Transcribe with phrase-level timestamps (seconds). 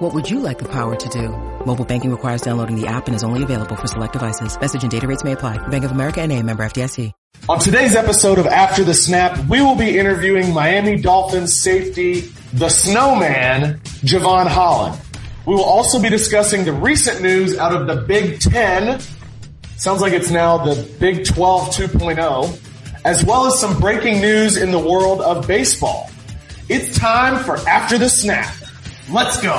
[0.00, 1.28] What would you like the power to do?
[1.66, 4.58] Mobile banking requires downloading the app and is only available for select devices.
[4.58, 5.58] Message and data rates may apply.
[5.68, 7.12] Bank of America and a member FDIC.
[7.50, 12.70] On today's episode of After the Snap, we will be interviewing Miami Dolphins safety, the
[12.70, 14.98] snowman, Jevon Holland.
[15.44, 19.00] We will also be discussing the recent news out of the Big Ten.
[19.76, 24.70] Sounds like it's now the Big 12 2.0, as well as some breaking news in
[24.70, 26.08] the world of baseball.
[26.70, 28.54] It's time for After the Snap.
[29.10, 29.54] Let's go.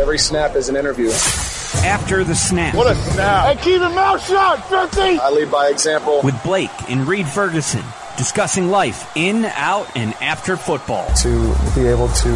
[0.00, 1.08] Every snap is an interview.
[1.84, 2.76] After the snap.
[2.76, 3.56] What a snap.
[3.56, 5.18] Hey, keep your mouth shut, 50!
[5.18, 6.20] I lead by example.
[6.22, 7.82] With Blake and Reed Ferguson
[8.16, 11.06] discussing life in, out, and after football.
[11.22, 12.28] To be able to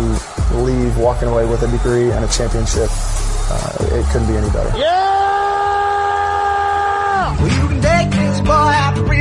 [0.54, 4.76] leave walking away with a degree and a championship, uh, it couldn't be any better.
[4.78, 5.41] Yeah!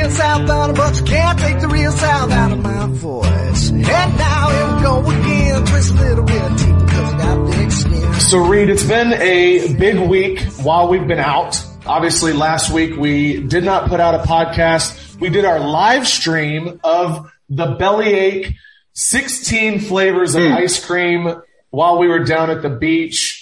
[0.02, 3.70] Real south bound, but you can't take the real south out of my voice.
[3.70, 7.72] And now here we go again, twist a little bit of because I got thick
[7.72, 8.14] skin.
[8.16, 11.64] So Reed, it's been a big week while we've been out.
[11.86, 15.20] Obviously last week we did not put out a podcast.
[15.20, 18.56] We did our live stream of the Bellyache
[18.94, 20.54] 16 flavors of hmm.
[20.54, 23.41] ice cream while we were down at the beach.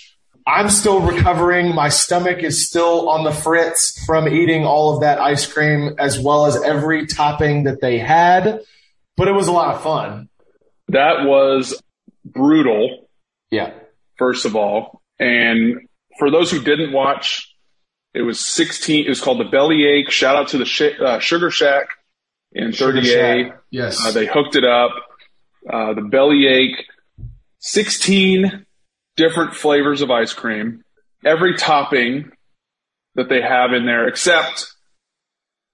[0.49, 1.75] I'm still recovering.
[1.75, 6.19] My stomach is still on the fritz from eating all of that ice cream as
[6.19, 8.61] well as every topping that they had,
[9.15, 10.27] but it was a lot of fun.
[10.87, 11.79] That was
[12.25, 13.09] brutal,
[13.51, 13.71] Yeah.
[14.17, 15.01] first of all.
[15.19, 17.53] And for those who didn't watch,
[18.15, 19.05] it was 16.
[19.05, 20.09] It was called the Bellyache.
[20.09, 21.89] Shout out to the Sh- uh, Sugar Shack
[22.53, 23.53] in 30A.
[23.69, 24.03] Yes.
[24.03, 24.91] Uh, they hooked it up.
[25.71, 26.85] Uh, the Bellyache,
[27.59, 28.65] 16
[29.19, 30.81] different flavors of ice cream.
[31.25, 32.31] Every topping
[33.15, 34.65] that they have in there except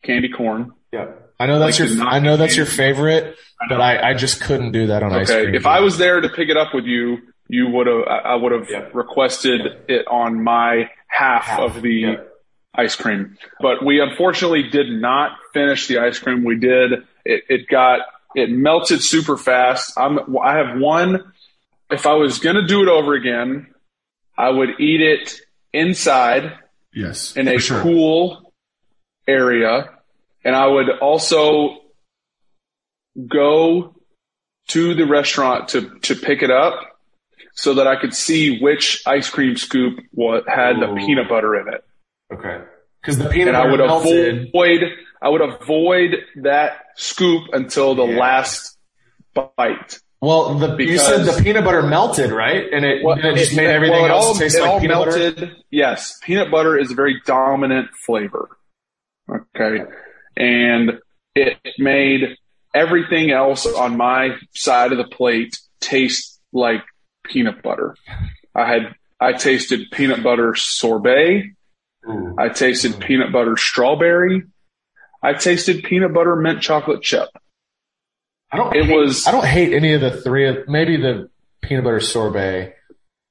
[0.03, 0.71] candy corn.
[0.91, 1.11] Yeah.
[1.39, 3.35] I know that's Like your I know that's your knock- favorite,
[3.69, 5.53] but I, I just couldn't do that on ice cream.
[5.53, 7.17] If I was there to pick it up with you,
[7.47, 8.87] you would have, I I would have Yeah.
[8.93, 12.15] requested it on my half, Half, of the yeah.
[12.73, 13.37] ice cream.
[13.59, 16.43] But we unfortunately did not finish the ice cream.
[16.43, 16.93] We did,
[17.25, 17.99] it, it got,
[18.33, 19.93] it melted super fast.
[19.97, 21.31] I'm, I have one,
[21.89, 23.73] if I was going to do it over again,
[24.37, 25.35] I would eat it
[25.73, 26.57] inside
[26.93, 27.81] yes, in a sure.
[27.81, 28.53] cool
[29.27, 29.89] area.
[30.43, 31.77] And I would also
[33.27, 33.95] go
[34.67, 36.79] to the restaurant to, to pick it up
[37.53, 41.73] so that I could see which ice cream scoop what had the peanut butter in
[41.73, 41.83] it.
[42.33, 42.61] Okay,
[43.01, 44.47] because the peanut And I would melted.
[44.49, 44.81] avoid,
[45.21, 48.17] I would avoid that scoop until the Yeah.
[48.19, 48.77] last
[49.33, 49.99] bite.
[50.25, 52.65] Well, the, you said the peanut butter melted, right?
[52.71, 54.97] And it, Well, it just made everything well, it else all- taste it like peanut
[55.05, 55.17] butter.
[55.19, 55.55] melted.
[55.69, 58.49] Yes, peanut butter is a very dominant flavor.
[59.29, 59.83] Okay,
[60.37, 60.99] and
[61.35, 62.37] it made
[62.73, 66.81] everything else on my side of the plate taste like
[67.25, 67.95] peanut butter.
[68.55, 71.51] I had I tasted peanut butter sorbet.
[72.07, 72.35] Ooh.
[72.37, 74.43] I tasted peanut butter strawberry.
[75.23, 77.29] I tasted peanut butter mint chocolate chip.
[78.51, 78.75] I don't.
[78.75, 80.47] it hate, was- I don't hate any of the three.
[80.47, 81.29] Of, maybe the
[81.61, 82.75] peanut butter sorbet.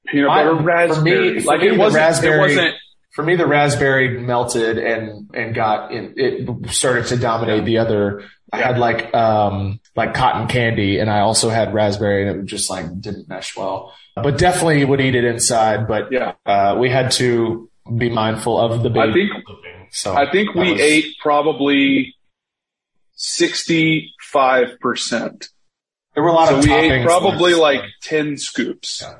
[0.06, 1.40] Peanut I- butter for me- raspberry.
[1.40, 2.00] for like me, it wasn't.
[2.02, 2.74] raspberry- It wasn't.
[3.12, 8.24] For me, the raspberry melted and and got in, it started to dominate the other.
[8.52, 12.68] I had like um like cotton candy, and I also had raspberry, and it just
[12.68, 13.94] like didn't mesh well.
[14.16, 15.86] But definitely would eat it inside.
[15.86, 16.32] But Yeah.
[16.44, 19.28] uh, we had to be mindful of the I baby.
[19.28, 19.44] think
[19.92, 20.14] so.
[20.16, 22.14] I think we was- ate probably
[24.34, 25.48] sixty-five percent.
[26.14, 27.62] There were a lot So of we ate probably left.
[27.62, 29.14] like ten scoops, Yeah.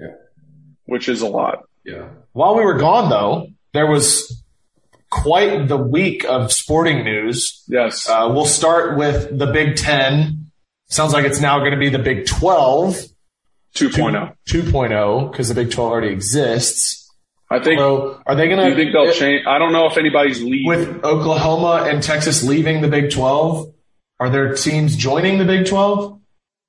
[0.00, 0.14] Yeah.
[0.86, 1.64] which is a lot.
[1.84, 2.08] Yeah.
[2.32, 4.42] While we were gone, though, there was
[5.10, 7.62] quite the week of sporting news.
[7.68, 10.50] Yes, Uh, we'll start with the Big Ten.
[10.88, 12.96] Sounds like it's now going to be the Big 12
[13.74, 14.30] two oh.
[14.48, 17.02] 2.0 because the Big 12 already exists.
[17.50, 17.78] I think.
[17.78, 19.44] So are they going to you think they'll change?
[19.46, 20.66] I don't know if anybody's leaving.
[20.66, 23.72] with Oklahoma and Texas leaving the Big 12?
[24.18, 26.20] Are there teams joining the Big 12?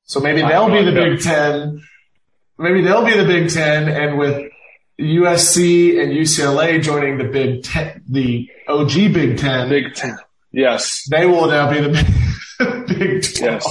[0.03, 0.91] So maybe they'll be the.
[0.91, 1.81] Big 10.
[2.57, 4.51] Maybe they'll be the Big 10 and with
[4.99, 10.17] USC and UCLA joining the Big 10, the OG Big 10, Big Ten.
[10.51, 11.07] Yes.
[11.11, 13.39] they will now be the Big, Big 12.
[13.39, 13.63] Yes.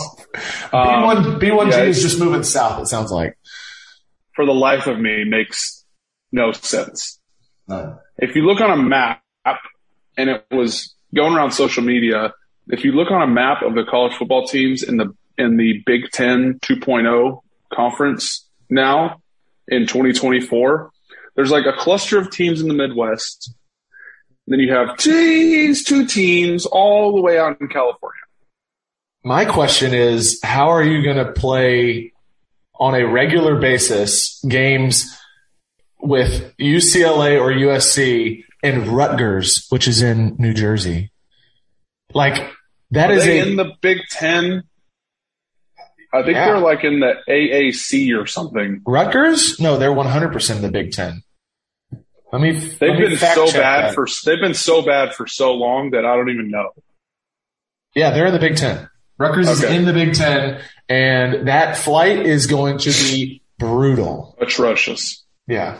[0.73, 3.37] B1, Um, B1G yeah, is just moving south, it sounds like.
[4.37, 5.84] for the life of me, makes
[6.31, 7.19] no sense.
[8.19, 9.23] If you look on a map
[10.17, 12.32] and it was going around social media.
[12.68, 15.82] If you look on a map of the college football teams in the in the
[15.84, 17.40] Big Ten 2.0
[17.72, 19.20] conference now
[19.68, 20.90] in 2024,
[21.36, 23.54] there's like a cluster of teams in the Midwest.
[24.46, 28.20] Then you have teams, two teams all the way out in California.
[29.24, 32.12] My question is, how are you going to play
[32.78, 35.16] on a regular basis games
[36.00, 41.10] with UCLA or USC and Rutgers, which is in New Jersey?
[42.14, 42.56] Like
[42.93, 44.62] that Are is a in the Big Ten.
[46.15, 46.47] I think Yeah.
[46.47, 48.81] they're like in the AAC or something.
[48.87, 49.61] Rutgers?
[49.61, 51.23] No, they're 100% in the Big Ten.
[52.33, 52.53] Let me.
[52.53, 53.94] They've let me been so bad that.
[53.94, 56.71] for they've been so bad for so long that I don't even know.
[57.94, 58.88] Yeah, they're in the Big Ten.
[59.19, 64.37] Rutgers is in the Big Ten, and that flight is going to be brutal.
[64.41, 65.25] Atrocious.
[65.47, 65.79] Yeah,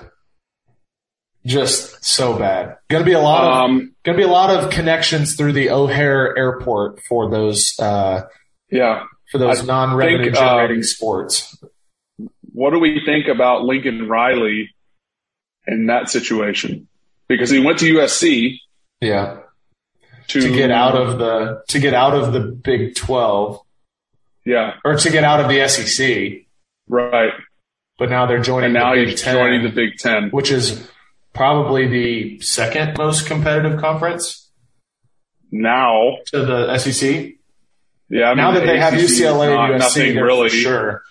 [1.46, 2.76] just so bad.
[2.88, 5.52] Going to be a lot of Um, going to be a lot of connections through
[5.52, 8.22] the O'Hare Airport for those uh,
[8.70, 9.04] yeah.
[9.31, 11.56] for those I non-revenue think, generating um, sports.
[12.52, 14.75] What do we think about Lincoln Riley
[15.66, 16.88] in that situation?
[17.28, 18.58] Because he went to USC
[19.00, 19.38] Yeah,
[20.28, 23.60] to, to get out of the to get out of the Big Twelve
[24.44, 26.46] yeah, or to get out of the SEC,
[26.88, 27.32] right.
[27.98, 30.31] but now they're joining And now the Big he's Ten, joining the Big Ten.
[30.31, 30.88] which is
[31.36, 34.50] probably the second most competitive conference
[35.52, 37.34] Now, to the SEC.
[38.10, 38.30] yeah.
[38.30, 40.48] I now mean, that they have ACC UCLA not- and USC, they're really.
[40.48, 41.02] sure.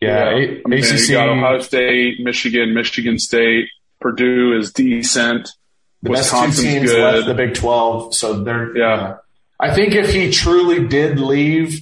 [0.00, 1.08] Yeah, I A- mean, ACC.
[1.08, 3.66] you got Ohio State, Michigan, Michigan State,
[4.00, 5.48] Purdue is decent.
[6.02, 7.02] the best two teams good.
[7.02, 9.14] left the Big Twelve, so they're Yeah.
[9.58, 11.80] I think if he truly did leave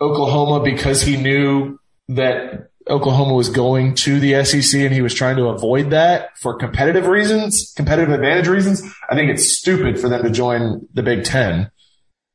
[0.00, 5.36] Oklahoma because he knew that Oklahoma was going to the SEC and he was trying
[5.36, 10.22] to avoid that for competitive reasons, competitive advantage reasons, I think it's stupid for them
[10.22, 11.70] to join the Big Ten.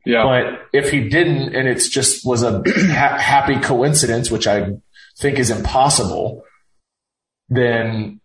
[0.06, 0.24] Yeah.
[0.24, 4.72] But if he didn't, and it's just was a ha- happy coincidence, which I
[5.20, 6.44] think is impossible,
[7.50, 8.20] then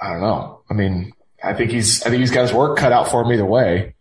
[0.00, 0.62] I don't know.
[0.68, 1.12] I mean,
[1.42, 3.94] I think he's, I think he's got his work cut out for him either way.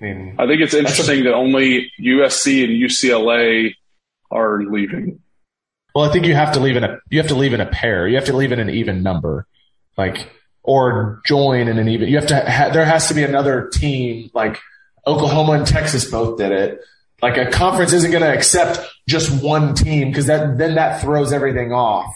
[0.00, 3.74] I mean, I think it's interesting that only USC and UCLA
[4.30, 5.20] are leaving.
[5.96, 7.66] Well, I think you have to leave in a, you have to leave in a
[7.66, 8.06] pair.
[8.06, 9.46] You have to leave in an even number,
[9.96, 10.30] like,
[10.62, 14.30] or join in an even, you have to, ha- there has to be another team,
[14.34, 14.60] like
[15.06, 16.80] Oklahoma and Texas both did it.
[17.22, 18.78] Like a conference isn't going to accept
[19.08, 22.12] just one team because that, then that throws everything off.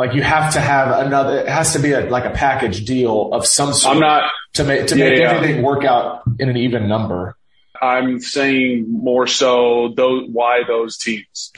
[0.00, 3.32] Like you have to have another, it has to be a, like a package deal
[3.32, 5.30] of some sort I'm not, to make, to Yeah, make yeah.
[5.30, 7.36] everything work out in an even number.
[7.80, 11.52] I'm saying more so those, why those teams?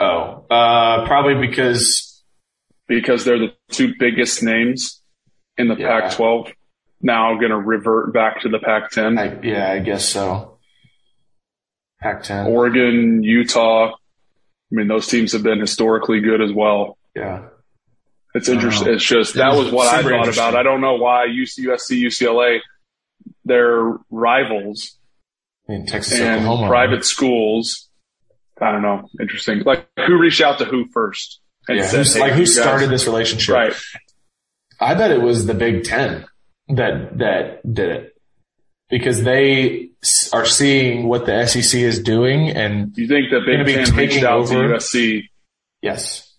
[0.00, 2.22] Oh, uh, probably because
[2.86, 5.02] Because they're the two biggest names
[5.56, 6.00] in the Yeah.
[6.00, 6.52] Pac 12.
[7.02, 9.18] Now going to revert back to the Pac 10.
[9.18, 10.58] I, yeah, I guess so.
[12.00, 12.46] Pac-10.
[12.46, 13.88] Oregon, Utah.
[13.90, 13.94] I
[14.70, 16.96] mean, those teams have been historically good as well.
[17.14, 17.48] yeah.
[18.34, 18.92] It's interesting.
[18.92, 20.54] It's just that was what I thought about.
[20.54, 22.58] I don't know why UC, USC, UCLA,
[23.44, 24.96] they're rivals
[25.68, 26.68] I mean, Texas, and Oklahoma.
[26.68, 27.87] private schools.
[28.60, 29.08] I don't know.
[29.20, 29.60] Interesting.
[29.64, 31.40] Like who reached out to who first?
[31.68, 33.54] and Yeah, said, "Hey, like who you guys-" started this relationship?
[33.54, 33.72] Right.
[34.80, 36.24] I bet it was the Big Ten
[36.68, 38.16] that that did it
[38.90, 39.90] because they
[40.32, 44.46] are seeing what the SEC is doing, and You think the Big Ten reached out
[44.48, 44.54] to.
[44.54, 45.22] USC?
[45.82, 46.32] yes,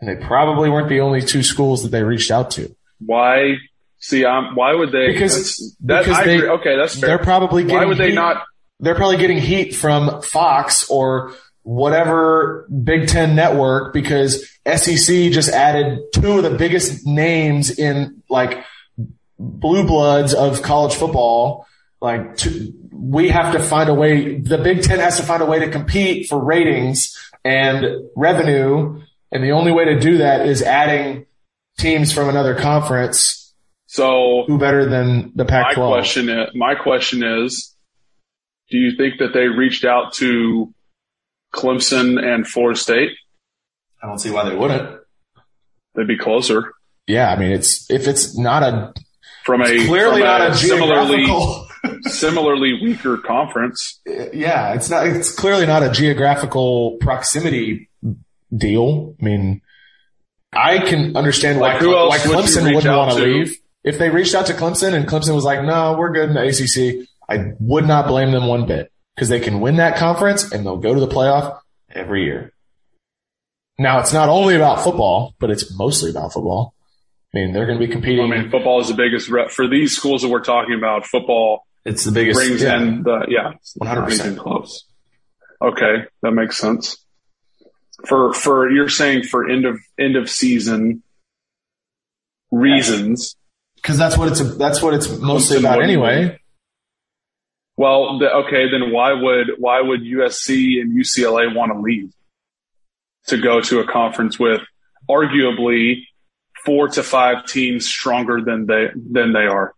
[0.00, 3.54] and they probably weren't the only two schools that they reached out to Why?
[3.98, 5.12] See, um, why would they?
[5.12, 6.48] because that's- that, because I they agree.
[6.48, 7.08] Okay, that's fair.
[7.08, 8.44] they're probably getting Why would they heat- not?
[8.80, 11.32] they're probably getting heat from Fox or
[11.66, 18.64] whatever Big Ten network because SEC just added two of the biggest names in like
[19.36, 21.66] blue bloods of college football.
[22.00, 25.46] Like to, we have to find a way, the Big Ten has to find a
[25.46, 27.12] way to compete for ratings
[27.44, 29.02] and revenue.
[29.32, 31.26] And the only way to do that is adding
[31.78, 33.52] teams from another conference.
[33.86, 35.88] So Who better than the my Pac-12?
[35.88, 37.74] question is, my question is,
[38.70, 40.72] do you think that they reached out to
[41.56, 43.10] Clemson and Florida State?
[44.02, 45.00] I don't see why they wouldn't.
[45.94, 46.72] They'd be closer
[47.06, 48.92] Yeah, I mean, it's if it's not a
[49.44, 51.68] from a clearly from not a similarly geographical.
[52.10, 54.00] similarly weaker conference.
[54.32, 55.06] yeah, it's not.
[55.06, 57.88] It's clearly not a geographical proximity
[58.54, 59.14] deal.
[59.20, 59.62] I mean,
[60.52, 63.24] I can understand why, Like, who else why would Clemson reach wouldn't out want to
[63.24, 63.32] to?
[63.32, 63.56] leave.
[63.84, 66.42] If they reached out to Clemson and Clemson was like, "No, we're good in the
[66.42, 70.64] ACC," I would not blame them one bit because they can win that conference and
[70.64, 71.58] they'll go to the playoff
[71.90, 72.52] every year.
[73.78, 76.74] Now, it's not only about football, but it's mostly about football.
[77.34, 78.32] I mean, they're going to be competing.
[78.32, 81.06] I mean, football is the biggest rep for these schools that we're talking about.
[81.06, 82.38] Football it's the biggest.
[82.38, 82.80] brings yeah.
[82.80, 84.38] in the yeah, 100%.
[84.38, 84.84] close.
[85.60, 87.04] Okay, that makes sense.
[88.06, 91.02] For for you're saying for end of end of season
[92.50, 93.36] reasons.
[93.76, 96.38] because that's what it's that's what it's mostly about anyway.
[97.76, 102.12] Well, the, okay, then why would why would USC and UCLA want to leave
[103.26, 104.62] to go to a conference with
[105.10, 106.04] arguably
[106.64, 109.74] four to five teams stronger than they than they are?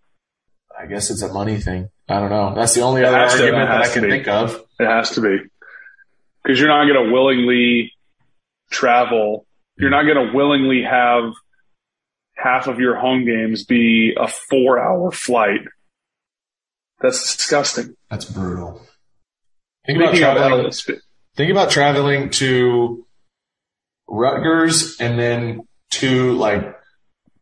[0.79, 1.89] I guess it's a money thing.
[2.09, 2.55] I don't know.
[2.55, 4.65] That's the only It other has to- argument that I can think of.
[4.79, 5.39] It has to be
[6.43, 7.93] because you're not going to willingly
[8.71, 9.45] travel.
[9.77, 11.33] You're not going to willingly have
[12.37, 15.61] half of your home games be a four hour flight.
[17.01, 17.95] That's disgusting.
[18.11, 18.83] That's brutal.
[19.87, 20.73] Think about Speaking of traveling.
[21.37, 23.07] Think about traveling to
[24.09, 26.77] Rutgers and then to like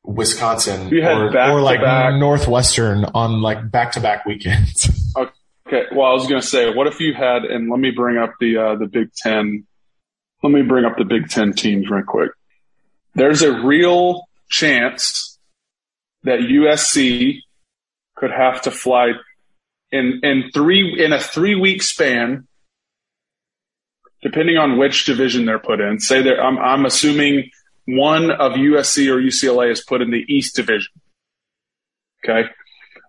[0.05, 4.25] Wisconsin You had or, back or to like back- Northwestern on like back to back
[4.27, 4.91] weekends.
[5.67, 5.83] Okay.
[5.93, 8.35] Well, I was going to say, what if you had, and let me bring up
[8.39, 9.67] the uh, the Big Ten.
[10.41, 12.31] Let me bring up the Big Ten teams real quick.
[13.17, 15.41] There's a real chance
[16.23, 17.41] that USC
[18.15, 19.15] could have to fly
[19.97, 22.47] in in three in a three week span,
[24.23, 26.01] depending on which division they're put in.
[26.01, 27.51] Say they're, I'm I'm assuming
[27.87, 30.93] one of USC or UCLA is put in the East Division.
[32.25, 32.49] Okay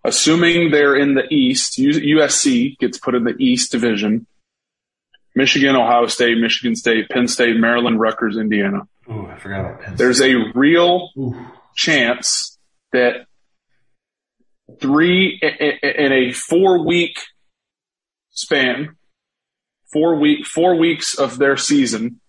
[0.08, 4.26] assuming they're in the East, USC gets put in the East Division.
[5.36, 8.88] Michigan, Ohio State, Michigan State, Penn State, Maryland, Rutgers, Indiana.
[9.12, 11.12] Ooh, I forgot about Penn There's a real
[11.76, 12.58] chance
[12.92, 13.27] that
[14.80, 17.18] three in a four week
[18.32, 18.96] span,
[19.92, 22.20] four week four weeks of their season,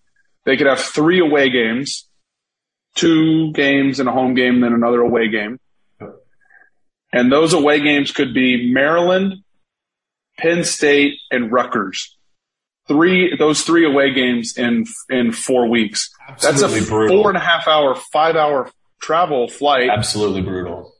[0.45, 2.07] they could have three away games,
[2.95, 5.59] two games and a home game, then another away game.
[7.11, 9.43] And those away games could be Maryland,
[10.37, 12.15] Penn State, and Rutgers.
[12.87, 16.09] Three those three away games in in four weeks.
[16.27, 17.21] Absolutely That's a brutal.
[17.21, 19.89] four and a half hour, five hour travel flight.
[19.89, 20.93] Absolutely brutal.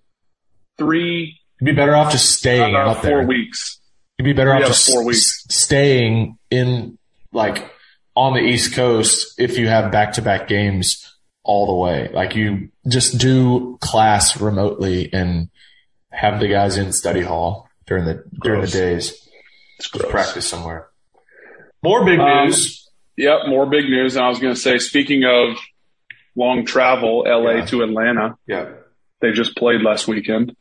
[0.80, 3.20] Three You'd be better off just staying out of there.
[3.20, 3.80] four weeks.
[4.18, 5.44] You'd be better off just four weeks.
[5.50, 6.98] staying in
[7.32, 7.70] like
[8.16, 12.10] on the East Coast if you have back to back games all the way.
[12.14, 15.50] Like you just do class remotely and
[16.12, 19.28] have the guys in study hall during the during the days.
[20.10, 20.88] Practice somewhere.
[21.84, 22.90] More big Um, news.
[23.18, 24.16] Yep, more big news.
[24.16, 25.58] And I was going to say, speaking of
[26.36, 27.66] long travel, LA Yeah.
[27.66, 28.70] to Atlanta, Yeah.
[29.22, 30.56] they just played last weekend.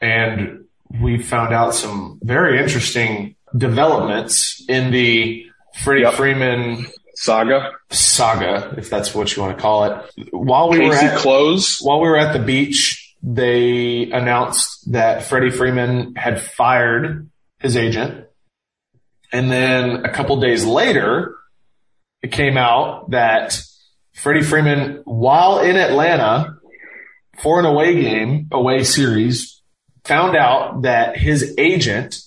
[0.00, 0.64] And
[1.00, 5.46] we found out some very interesting developments in the
[5.82, 6.14] Freddie Yep.
[6.14, 10.10] Freeman Saga, saga, if that's what you want to call it.
[10.32, 11.78] While we were at, Close.
[11.80, 18.26] while we were at the beach, they announced that Freddie Freeman had fired his agent.
[19.32, 21.36] And then a couple days later,
[22.22, 23.60] it came out that
[24.14, 26.58] Freddie Freeman, while in Atlanta
[27.42, 29.55] for an away game, away series,
[30.06, 32.18] found out that his agent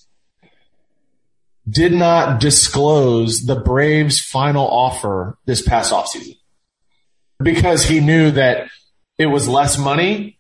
[1.70, 6.36] did not disclose the Braves' final offer this past offseason
[7.42, 8.68] because he knew that
[9.18, 10.38] it was less money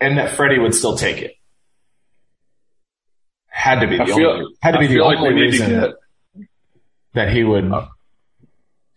[0.00, 1.34] and that Freddie would still take it.
[3.46, 5.40] Had to be the I feel, only, had to be I the like only to
[5.40, 6.46] reason get,
[7.14, 7.86] that he would uh.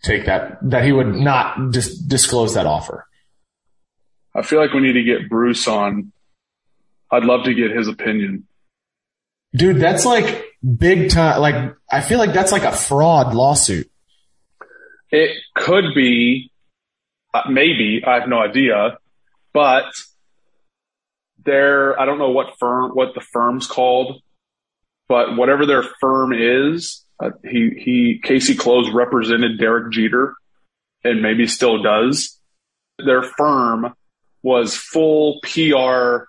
[0.03, 3.07] take that, that he would not dis- disclose that offer.
[4.35, 6.11] I feel like we need to get Bruce on.
[7.11, 8.47] I'd love to get his opinion.
[9.55, 10.45] Dude, that's like
[10.77, 11.41] big time.
[11.41, 13.89] Like, I feel like that's like a fraud lawsuit.
[15.11, 16.51] It could be,
[17.33, 18.99] uh, maybe, I have no idea,
[19.53, 19.85] but
[21.43, 24.21] there, I don't know what firm, what the firm's called,
[25.07, 30.35] but whatever their firm is, uh, he, he, Casey Close represented Derek Jeter
[31.03, 32.39] and maybe still does.
[33.03, 33.95] Their firm
[34.43, 36.28] was full PR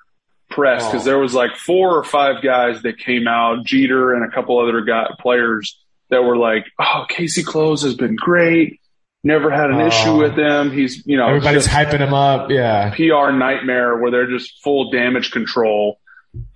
[0.51, 1.11] press because Oh.
[1.11, 4.81] there was like four or five guys that came out, Jeter and a couple other
[4.83, 5.79] guy, players
[6.11, 8.81] that were like, "Oh, Casey Close has been great.
[9.23, 9.87] Never had an Oh.
[9.87, 10.71] issue with him.
[10.73, 12.51] He's you know Everybody's hyping him up.
[12.51, 12.91] Yeah.
[12.91, 15.99] PR nightmare where they're just full damage control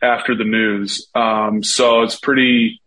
[0.02, 1.08] after the news.
[1.14, 2.80] Um, so it's pretty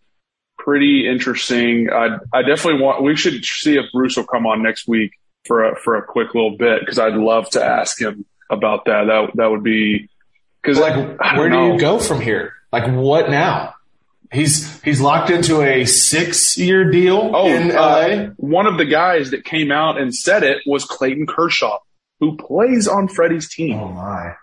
[0.58, 1.90] pretty interesting.
[1.92, 3.04] I I definitely want.
[3.04, 5.12] We should see if Bruce will come on next week
[5.46, 9.06] for a for a quick little bit because I'd love to ask him about that.
[9.08, 10.10] That that would be
[10.68, 12.54] because Like, where do you go from here?
[12.72, 13.74] Like, what now?
[14.32, 18.26] He's he's locked into a six year deal Oh, in uh, LA.
[18.36, 21.78] one of the guys that came out and said it was Clayton Kershaw.
[22.20, 23.80] who plays on Freddie's team.
[23.80, 24.34] Oh my.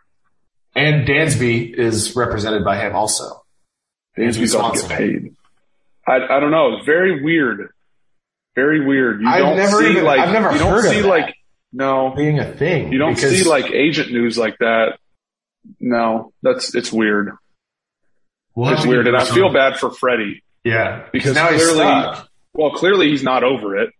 [0.74, 3.44] And Dansby is represented by him also.
[4.18, 5.34] Dansby's to get paid.
[6.06, 6.76] I, I don't know.
[6.76, 7.68] It's very weird.
[8.54, 9.20] Very weird.
[9.20, 11.08] You I've don't never see even- like I've never you don't heard of see that.
[11.08, 11.34] like
[11.74, 12.14] no.
[12.16, 12.92] Being a thing.
[12.92, 14.98] You don't see like agent news like that.
[15.80, 17.30] No, that's it's weird.
[18.54, 20.42] We'll It's weird, and I feel bad for Freddie.
[20.64, 22.28] Yeah, Because now he's clearly- stuck.
[22.54, 23.90] Well, clearly he's not over it.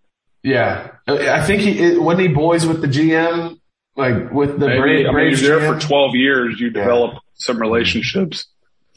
[0.45, 3.59] Yeah, I think he wasn't he boys with the GM,
[3.97, 5.81] like with the Maybe, Bra- I mean, Braves you're there GM?
[5.81, 6.61] for 12 years.
[6.61, 8.47] You develop some relationships,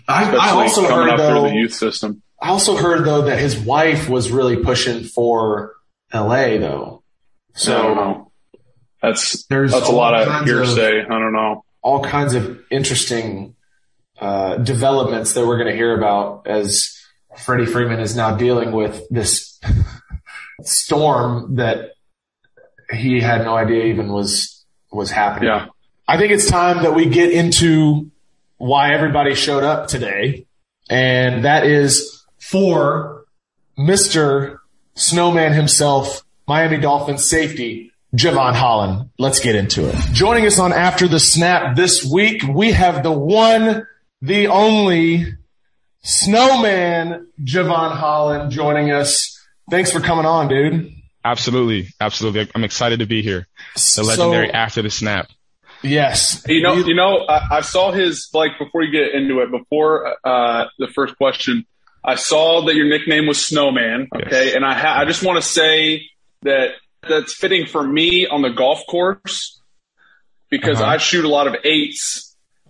[0.07, 1.41] I, I also heard up though.
[1.41, 2.21] through the youth system.
[2.41, 5.73] I also heard though that his wife was really pushing for
[6.13, 7.01] LA though.
[7.55, 8.31] So I don't So know.
[9.01, 11.01] That's There's that's a lot of kinds of- hearsay.
[11.03, 11.63] I don't know.
[11.87, 13.55] All kinds of interesting
[14.19, 16.93] uh, developments that we're going to hear about as
[17.37, 19.57] Freddie Freeman is now dealing with this
[20.63, 21.91] storm that
[22.91, 25.47] he had no idea even was was happening.
[25.47, 25.67] Yeah.
[26.05, 28.11] I think it's time that we get into
[28.57, 30.45] why everybody showed up today,
[30.89, 33.23] and that is for
[33.79, 34.57] Mr.
[34.95, 39.09] Snowman himself, Miami Dolphins safety, Jevon Holland.
[39.19, 39.95] Let's get into it.
[40.11, 43.85] Joining us on After the Snap this week, we have the one,
[44.21, 45.25] the only
[46.03, 49.37] Snowman, Jevon Holland joining us.
[49.69, 50.93] Thanks for coming on, dude.
[51.23, 52.49] Absolutely, absolutely.
[52.55, 53.47] I'm excited to be here.
[53.95, 55.27] The legendary after the snap.
[55.83, 56.43] Yes.
[56.47, 59.51] You know, you know, I, I saw his like before you get into it.
[59.51, 61.65] Before uh, the first question,
[62.03, 64.07] I saw that your nickname was Snowman.
[64.15, 64.55] Okay, Yes.
[64.55, 66.03] and I ha- I just want to say
[66.43, 66.69] that
[67.07, 69.61] that's fitting for me on the golf course
[70.49, 70.91] because Uh-huh.
[70.91, 72.23] I shoot a lot of eights.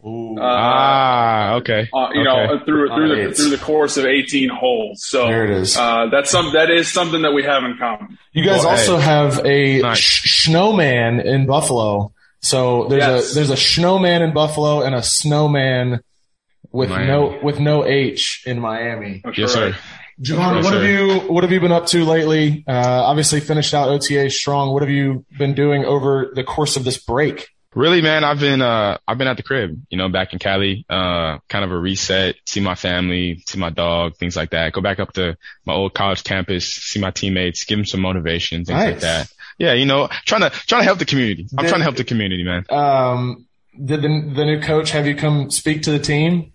[0.04, 1.90] Uh, ah, okay.
[1.94, 2.24] uh, you okay.
[2.24, 3.40] know, through through the Eights.
[3.42, 5.04] through the course of 18 holes.
[5.06, 5.76] So There it is.
[5.76, 8.18] Uh, that's some that is something that we have in common.
[8.32, 9.04] You guys Well, also hey.
[9.04, 9.98] have a Nice.
[9.98, 12.14] sh- snowman in Buffalo.
[12.42, 13.32] So there's Yes.
[13.32, 16.00] a there's a snowman in Buffalo and a snowman
[16.72, 17.08] with Miami.
[17.08, 19.22] no with no H in Miami.
[19.26, 19.74] That's yes, right.
[19.74, 19.80] sir.
[20.22, 22.64] Jevon, what have you what have you been up to lately?
[22.68, 22.72] Uh,
[23.06, 24.74] obviously finished out OTA strong.
[24.74, 27.50] What have you been doing over the course of this break?
[27.76, 30.86] Really, man, I've been uh I've been at the crib, you know, back in Cali,
[30.90, 34.74] uh kind of a reset, see my family, see my dog, things like that.
[34.74, 38.66] Go back up to my old college campus, see my teammates, give them some motivation,
[38.66, 38.92] things Nice.
[38.94, 39.32] like that.
[39.60, 41.48] Yeah, you know, trying to trying to help the community.
[41.56, 42.66] I'm Did- trying to help the community, man.
[42.72, 43.46] Um,
[43.86, 46.54] did the the new coach have you come speak to the team?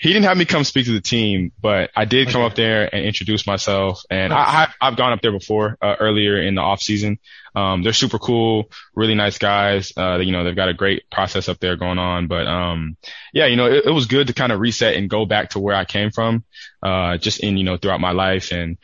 [0.00, 2.46] He didn't have me come speak to the team, but I did come Okay.
[2.50, 4.02] up there and introduce myself.
[4.08, 4.46] And Nice.
[4.48, 7.18] I, I, I've gone up there before, uh, earlier in the off season.
[7.54, 9.92] Um, they're super cool, really nice guys.
[9.96, 12.28] Uh, you know, they've got a great process up there going on.
[12.28, 12.96] But, um,
[13.32, 15.58] yeah, you know, it, it was good to kind of reset and go back to
[15.58, 16.44] where I came from,
[16.80, 18.78] uh, just in, you know, throughout my life and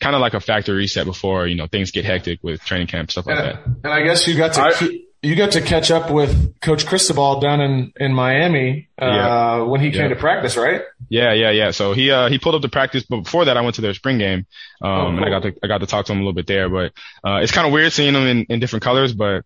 [0.00, 3.10] kind of like a factory reset before, you know, things get hectic with training camp,
[3.12, 3.64] stuff like And, that.
[3.84, 6.86] and I guess you got to I- ke- you got to catch up with Coach
[6.86, 9.62] Cristobal down in in Miami uh, Yeah.
[9.62, 10.08] when he came Yeah.
[10.08, 10.82] to practice, right?
[11.08, 11.70] Yeah, yeah, yeah.
[11.72, 13.94] So he uh he pulled up to practice, but before that I went to their
[13.94, 14.46] spring game.
[14.82, 16.46] Um Oh, and I got to I got to talk to him a little bit
[16.46, 16.92] there, but
[17.24, 19.44] uh it's kind of weird seeing him in, in different colors, but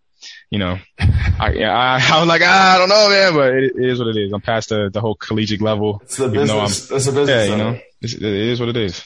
[0.50, 3.88] you know, I I, I was like, ah, I don't know, man, but it, it
[3.90, 4.32] is what it is.
[4.32, 6.00] I'm past the the whole collegiate level.
[6.04, 6.90] It's the even though business.
[6.90, 7.28] It's the business.
[7.28, 9.04] Yeah, you know, it's, it is what it is.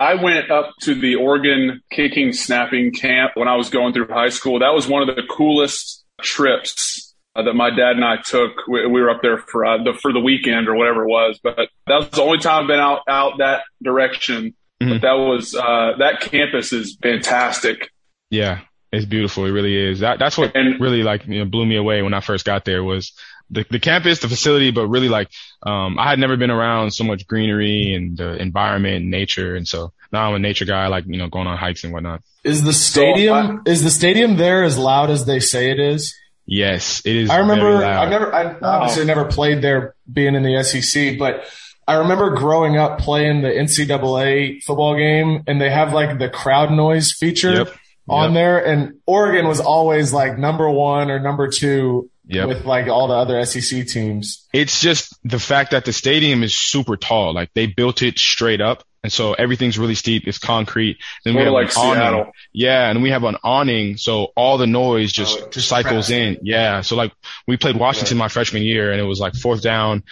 [0.00, 4.28] I went up to the Oregon kicking snapping camp when I was going through high
[4.30, 4.58] school.
[4.58, 8.52] That was one of the coolest trips uh, that my dad and I took.
[8.68, 11.38] We, we were up there for uh, the for the weekend or whatever it was,
[11.42, 11.56] but
[11.86, 14.54] that was the only time I've been out out that direction.
[14.82, 14.90] Mhm.
[14.90, 17.90] But that was uh, that campus is fantastic.
[18.30, 18.60] Yeah,
[18.92, 19.44] it's beautiful.
[19.46, 20.00] It really is.
[20.00, 22.64] That that's what And- really like you know blew me away when I first got
[22.64, 23.12] there was
[23.50, 25.30] the the campus, the facility, but really like
[25.64, 29.66] um I had never been around so much greenery and the environment and nature, and
[29.68, 30.84] so now I'm a nature guy.
[30.84, 32.22] I like you know going on hikes and whatnot.
[32.44, 36.14] Is the stadium is the stadium there as loud as they say it is?
[36.46, 37.30] Yes, it is.
[37.30, 37.72] I remember.
[37.72, 38.04] very loud.
[38.04, 38.34] I've never.
[38.34, 38.58] I oh.
[38.62, 41.44] obviously never played there, being in the SEC, but
[41.86, 46.70] I remember growing up playing the NCAA football game, and they have like the crowd
[46.70, 47.74] noise feature Yep.
[48.08, 48.34] on Yep.
[48.34, 52.48] there, and Oregon was always like number one or number two Yep.
[52.48, 54.46] with like all the other SEC teams.
[54.54, 57.34] It's just the fact that the stadium is super tall.
[57.34, 58.82] Like they built it straight up.
[59.04, 60.26] And so everything's really steep.
[60.26, 60.96] It's concrete.
[61.24, 62.00] Then Sort of we like have an awning.
[62.00, 62.32] Seattle.
[62.54, 62.90] Yeah.
[62.90, 63.96] And we have an awning.
[63.98, 66.38] So all the noise just, Oh, just cycles traps in.
[66.42, 66.80] Yeah.
[66.80, 67.12] So like
[67.46, 70.02] we played Washington my freshman year and it was like fourth down,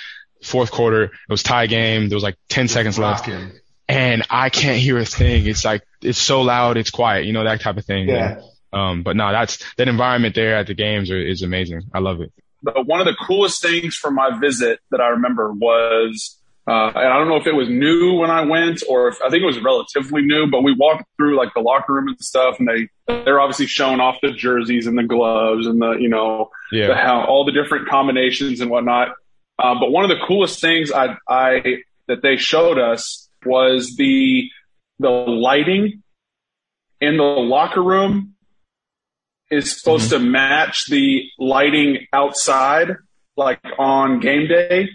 [0.43, 1.05] fourth quarter.
[1.05, 2.11] It was tie game.
[2.11, 3.53] There was like 10 seconds left Rocking.
[3.89, 5.47] and I can't hear a thing.
[5.47, 6.77] It's like, it's so loud.
[6.77, 8.09] It's quiet, you know, that type of thing.
[8.11, 8.43] Yeah.
[8.75, 11.85] Um, but no, that's, that environment there at the games are, is amazing.
[11.95, 12.31] I love it.
[12.63, 16.96] But one of the coolest things from my visit that I remember was uh, and
[17.12, 19.46] I don't know if it was new when I went or if I think it
[19.46, 22.88] was relatively new, but we walked through like the locker room and stuff and they,
[23.25, 26.88] they're obviously showing off the jerseys and the gloves and the, you know, Yeah.
[26.88, 29.09] the, how all the different combinations and whatnot.
[29.62, 34.48] Um, but one of the coolest things I, I, that they showed us was the,
[35.01, 36.03] the lighting
[37.01, 38.35] in the locker room
[39.51, 42.96] is supposed to match the lighting outside,
[43.37, 44.88] like on game day.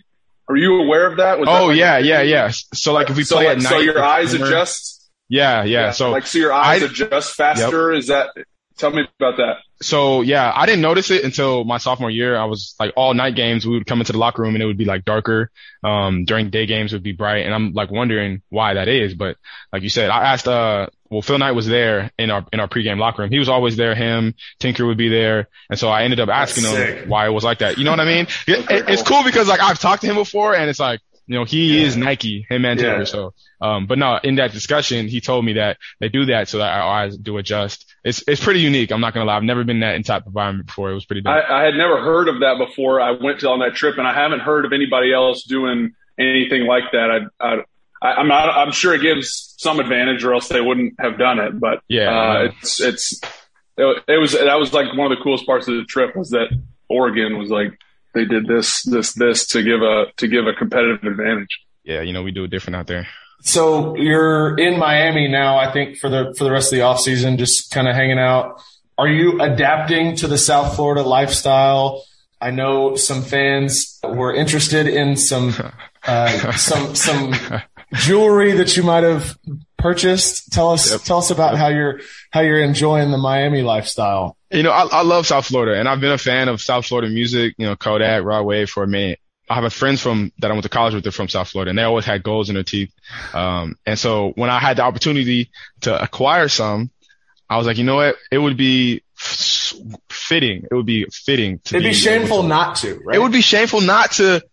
[0.49, 1.39] Are you aware of that?
[1.39, 2.51] Was that Oh like- yeah, yeah, yeah.
[2.73, 5.09] So like if we so, play like, at night, so your eyes summer- adjust.
[5.29, 5.91] Yeah, yeah.
[5.91, 7.91] So like so your eyes I- adjust faster.
[7.91, 8.29] Is that?
[8.77, 9.57] Tell me about that.
[9.81, 12.37] so yeah, I didn't notice it until my sophomore year.
[12.37, 14.67] I was like all night games, we would come into the locker room and it
[14.67, 15.49] would be like darker.
[15.83, 19.15] Um, during day games it would be bright, and I'm like wondering why that is.
[19.15, 19.37] But
[19.73, 20.47] like you said, I asked.
[20.47, 23.31] Uh, well, Phil Knight was there in our in our pregame locker room.
[23.31, 23.95] He was always there.
[23.95, 27.43] Him, Tinker would be there, and so I ended up asking him why it was
[27.43, 27.77] like that.
[27.77, 28.27] You know what I mean?
[28.47, 31.37] It- it- it's cool because like I've talked to him before, and it's like you
[31.37, 32.99] know he is Nike, him and Tinker.
[32.99, 33.03] Yeah.
[33.05, 36.59] So, um, but no, in that discussion, he told me that they do that so
[36.59, 37.85] that our eyes do adjust.
[38.03, 38.91] It's it's pretty unique.
[38.91, 39.35] I'm not gonna lie.
[39.35, 40.89] I've never been in that in type environment before.
[40.91, 41.33] It was pretty dope.
[41.33, 43.01] I, I had never heard of that before.
[43.01, 46.65] I went to on that trip, and I haven't heard of anybody else doing anything
[46.65, 47.27] like that.
[47.41, 47.57] I, I,
[48.01, 48.49] I I'm not.
[48.49, 51.59] I'm sure it gives some advantage, or else they wouldn't have done it.
[51.59, 53.21] But Yeah, uh, it's it's
[53.77, 56.29] it, it was that was like one of the coolest parts of the trip was
[56.31, 56.47] that
[56.89, 57.77] Oregon was like
[58.13, 61.59] they did this this this to give a to give a competitive advantage.
[61.83, 63.07] yeah, you know, we do it different out there.
[63.41, 66.99] So you're in Miami now, I think for the, for the rest of the off
[66.99, 68.61] season, just kind of hanging out.
[68.97, 72.03] Are you adapting to the South Florida lifestyle?
[72.41, 75.53] I know some fans were interested in some,
[76.03, 77.33] uh, some, some
[77.93, 79.37] jewelry that you might have
[79.77, 80.51] purchased.
[80.51, 84.35] Tell us, tell us about how you're, how you're enjoying the Miami lifestyle.
[84.51, 87.09] You know, I, I love South Florida, and I've been a fan of South Florida
[87.09, 87.55] music.
[87.57, 89.19] You know, Kodak, Rod Wave for a minute.
[89.49, 91.03] I have a friends from that I went to college with.
[91.03, 92.93] They're from South Florida, and they always had golds in their teeth.
[93.33, 96.91] Um, and so when I had the opportunity to acquire some,
[97.49, 98.17] I was like, you know what?
[98.29, 99.03] It would be
[100.27, 100.63] fitting.
[100.69, 101.59] It would be fitting.
[101.65, 103.15] To It'd be able shameful to- not to, right?
[103.15, 104.43] It would be shameful not to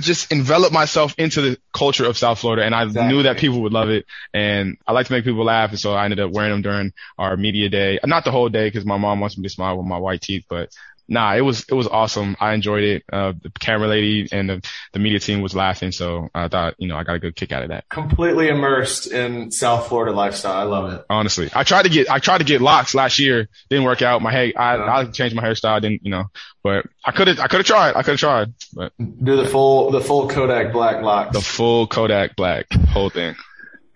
[0.00, 2.64] just envelop myself into the culture of South Florida.
[2.64, 3.12] And I Exactly.
[3.12, 4.04] knew that people would love it.
[4.34, 5.70] And I like to make people laugh.
[5.70, 7.98] And so I ended up wearing them during our media day.
[8.04, 10.44] Not the whole day because my mom wants me to smile with my white teeth,
[10.48, 10.68] but
[11.08, 12.36] nah, it was, it was awesome.
[12.40, 13.02] I enjoyed it.
[13.12, 15.92] Uh, the camera lady and the, the media team was laughing.
[15.92, 17.88] So I thought, you know, I got a good kick out of that.
[17.88, 20.56] completely immersed in South Florida lifestyle.
[20.58, 21.04] I love it.
[21.10, 23.48] Honestly, I tried to get, I tried to get locks last year.
[23.68, 24.22] Didn't work out.
[24.22, 24.96] My hair, I, Yeah.
[24.96, 25.80] I changed my hairstyle.
[25.80, 26.24] Didn't, you know,
[26.62, 27.90] but I could have, I could have tried.
[27.96, 31.36] I could have tried, but Do the full, the full Kodak black locks.
[31.36, 33.34] the full Kodak black whole thing.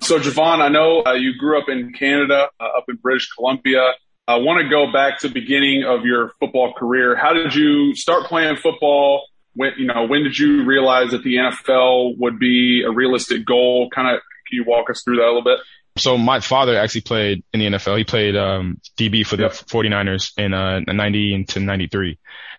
[0.02, 3.92] So, Jevon, I know uh, you grew up in Canada, uh, up in British Columbia.
[4.28, 7.14] I want to go back to the beginning of your football career.
[7.16, 9.22] How did you start playing football?
[9.54, 13.88] When you know, when did you realize that the NFL would be a realistic goal?
[13.94, 15.58] Kind of, can you walk us through that a little bit?
[15.98, 17.96] So my father actually played in the NFL.
[17.96, 19.52] He played um, DB for the Yep.
[19.52, 22.18] 49ers in uh, 90 into 93.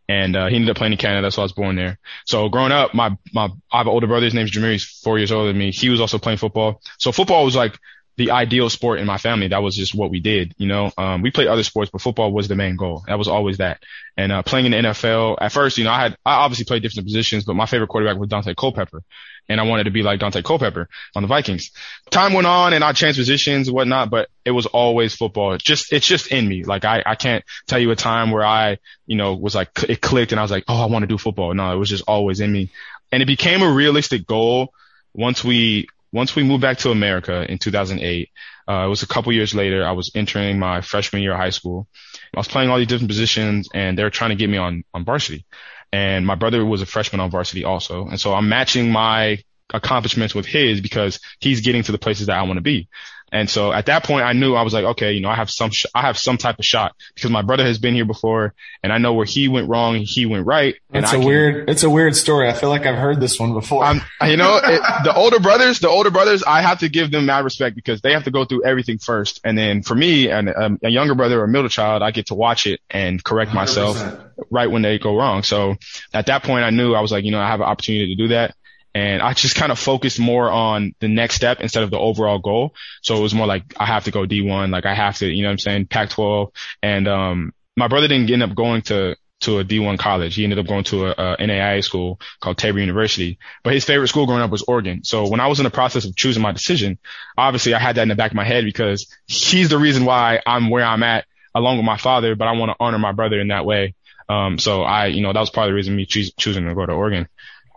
[0.10, 2.00] And uh, he ended up playing in Canada, so I was born there.
[2.26, 4.24] So growing up, my my I have an older brother.
[4.24, 4.72] His name's Jameer.
[4.72, 5.72] He's four years older than me.
[5.72, 6.82] He was also playing football.
[6.98, 7.78] So football was like
[8.18, 9.48] the ideal sport in my family.
[9.50, 10.54] That was just what we did.
[10.58, 13.04] You know, um, we played other sports, but football was the main goal.
[13.08, 13.84] That was always that.
[14.18, 16.82] And uh, playing in the NFL, at first, you know, I had I obviously played
[16.82, 19.04] different positions, but my favorite quarterback was Daunte Culpepper,
[19.48, 21.70] and I wanted to be like Daunte Culpepper on the Vikings.
[22.10, 25.54] Time went on, and I changed positions and whatnot, but it was always football.
[25.54, 26.64] It's just it's just in me.
[26.64, 30.02] Like I I can't tell you a time where I you know was like it
[30.02, 31.54] clicked, and I was like, oh, I want to do football.
[31.54, 32.72] No, it was just always in me,
[33.12, 34.74] and it became a realistic goal
[35.14, 38.30] once we once we moved back to America in 2008.
[38.70, 39.86] Uh, it was a couple years later.
[39.86, 41.88] I was entering my freshman year of high school.
[42.36, 44.84] I was playing all these different positions and they were trying to get me on,
[44.94, 45.46] on varsity.
[45.94, 48.08] And my brother was a freshman on varsity also.
[48.08, 49.40] And so I'm matching my
[49.74, 52.90] accomplishments with his because he's getting to the places that I want to be.
[53.32, 55.50] And so at that point, I knew I was like, okay, you know, I have
[55.50, 58.54] some, sh- I have some type of shot because my brother has been here before
[58.82, 60.76] and I know where he went wrong, he went right.
[60.94, 62.48] And It's I a can- weird, it's a weird story.
[62.48, 63.84] I feel like I've heard this one before.
[63.84, 67.26] I'm, you know, it, the older brothers, the older brothers, I have to give them
[67.26, 69.42] mad respect because they have to go through everything first.
[69.44, 72.28] And then for me and um, a younger brother or a middle child, I get
[72.28, 74.32] to watch it and correct myself 100%.
[74.52, 75.44] right when they go wrong.
[75.44, 75.76] So
[76.14, 78.22] at that point, I knew I was like, you know, I have an opportunity to
[78.24, 78.56] do that.
[78.98, 82.40] And I just kind of focused more on the next step instead of the overall
[82.40, 82.74] goal.
[83.04, 85.44] So it was more like I have to go D1, like I have to, you
[85.44, 86.52] know what I'm saying, Pac-12.
[86.82, 90.34] And um, my brother didn't end up going to to a D1 college.
[90.34, 93.38] He ended up going to a, a NAIA school called Tabor University.
[93.64, 95.04] But his favorite school growing up was Oregon.
[95.04, 96.98] So when I was in the process of choosing my decision,
[97.38, 100.42] obviously I had that in the back of my head because he's the reason why
[100.44, 103.40] I'm where I'm at along with my father, but I want to honor my brother
[103.40, 103.94] in that way.
[104.28, 106.76] Um, so I, you know, that was part of the reason me choos- choosing to
[106.76, 107.28] go to Oregon.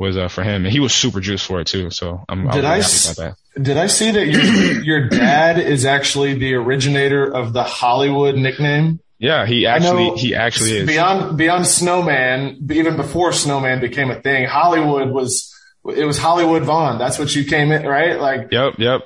[0.00, 1.90] Was uh, for him, and he was super juiced for it too.
[1.90, 6.54] So I'm did I, I did I see that your your dad is actually the
[6.54, 9.00] originator of the Hollywood nickname?
[9.18, 12.66] Yeah, he actually he actually is beyond beyond Snowman.
[12.72, 15.54] Even before Snowman became a thing, Hollywood was
[15.94, 16.98] it was Hollywood Vaughn.
[16.98, 18.18] That's what you came in, right?
[18.18, 19.02] Like, yep, yep.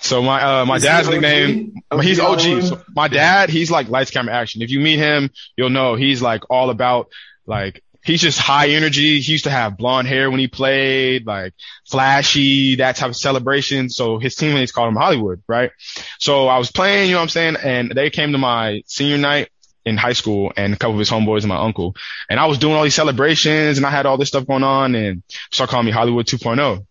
[0.00, 2.62] So my uh, my dad's nickname, OG he's OG.
[2.62, 4.62] So my dad, he's like lights camera action.
[4.62, 7.10] If you meet him, you'll know he's like all about
[7.46, 9.20] like he's just high energy.
[9.20, 11.52] He used to have blonde hair when he played, like
[11.86, 13.90] flashy, that type of celebration.
[13.90, 15.70] So his teammates called him Hollywood, right?
[16.18, 17.56] So I was playing, you know what I'm saying?
[17.62, 19.50] And they came to my senior night
[19.84, 21.94] in high school and a couple of his homeboys and my uncle.
[22.30, 24.94] And I was doing all these celebrations and I had all this stuff going on
[24.94, 26.86] and start calling me Hollywood 2.0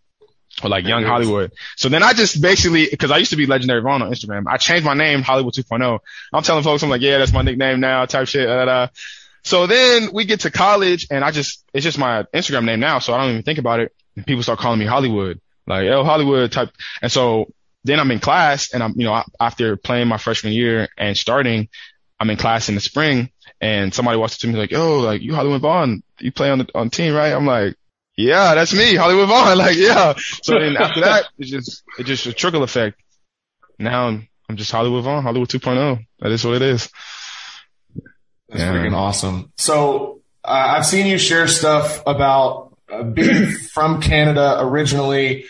[0.62, 1.52] or like young Hollywood.
[1.76, 4.44] So then I just basically, cause I used to be legendary Vaughn on Instagram.
[4.48, 5.98] I changed my name Hollywood 2.0.
[6.32, 8.46] I'm telling folks, I'm like, yeah, that's my nickname now type shit.
[8.46, 8.88] Da, da.
[9.48, 12.98] So then we get to college and I just, it's just my Instagram name now.
[12.98, 13.94] So I don't even think about it.
[14.14, 16.68] And people start calling me Hollywood, like, oh, Hollywood type.
[17.00, 17.46] And so
[17.82, 21.68] then I'm in class and I'm, you know, after playing my freshman year and starting,
[22.20, 25.22] I'm in class in the spring and somebody walks up to me like, "Oh, like
[25.22, 27.74] you Hollywood Vaughn, you play on the on team, right?" I'm like,
[28.16, 30.14] "Yeah, that's me, Hollywood Vaughn." Like, yeah.
[30.42, 33.00] So then after that, it's just it's just a trickle effect.
[33.78, 36.04] Now I'm just Hollywood Vaughn, Hollywood 2.0.
[36.20, 36.90] That is what it is.
[38.48, 38.72] That's yeah.
[38.72, 39.52] freaking awesome.
[39.56, 45.46] So uh, I've seen you share stuff about uh, being from Canada originally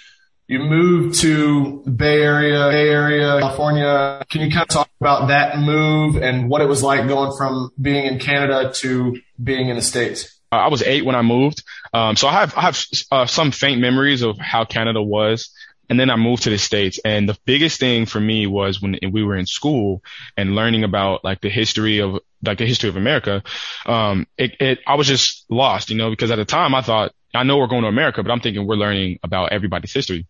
[0.49, 4.25] you moved to Bay Area, Bay Area, California.
[4.31, 7.71] Can you kind of talk about that move and what it was like going from
[7.81, 10.41] being in Canada to being in the States?
[10.51, 11.63] Uh, I was eight when I moved.
[11.93, 15.51] Um, so I have, I have uh, some faint memories of how Canada was.
[15.89, 17.01] And then I moved to the States.
[17.05, 20.03] And the biggest thing for me was when we were in school
[20.37, 23.43] and learning about like the history of, like the history of America.
[23.87, 27.13] Um, it, it, I was just lost, you know, because at the time I thought,
[27.35, 30.27] I know we're going to America, but I'm thinking we're learning about everybody's history.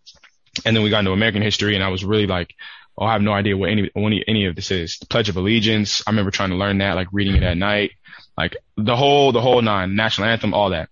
[0.64, 2.54] And then we got into American history and I was really like,
[2.96, 4.98] oh, I have no idea what any, any, any of this is.
[4.98, 6.02] The Pledge of Allegiance.
[6.06, 7.92] I remember trying to learn that, like reading it at night,
[8.36, 10.88] like the whole, the whole nine, national anthem, all that.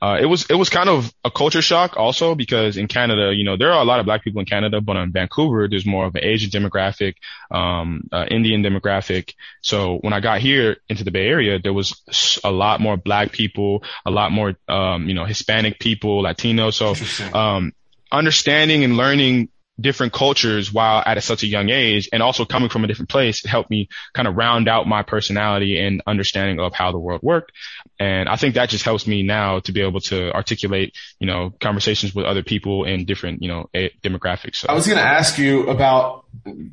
[0.00, 3.44] Uh, it was, it was kind of a culture shock also because in Canada, you
[3.44, 6.06] know, there are a lot of black people in Canada, but in Vancouver, there's more
[6.06, 7.14] of an Asian demographic,
[7.50, 9.34] um, uh, Indian demographic.
[9.60, 12.00] So when I got here into the Bay Area, there was
[12.44, 16.70] a lot more black people, a lot more, um, you know, Hispanic people, Latino.
[16.70, 16.94] So,
[17.32, 17.72] um,
[18.10, 19.48] understanding and learning
[19.80, 23.08] different cultures while at a, such a young age and also coming from a different
[23.08, 27.20] place helped me kind of round out my personality and understanding of how the world
[27.22, 27.52] worked.
[27.98, 31.52] And I think that just helps me now to be able to articulate, you know,
[31.60, 34.56] conversations with other people in different, you know, a- demographics.
[34.56, 34.68] So.
[34.68, 36.24] I was going to ask you about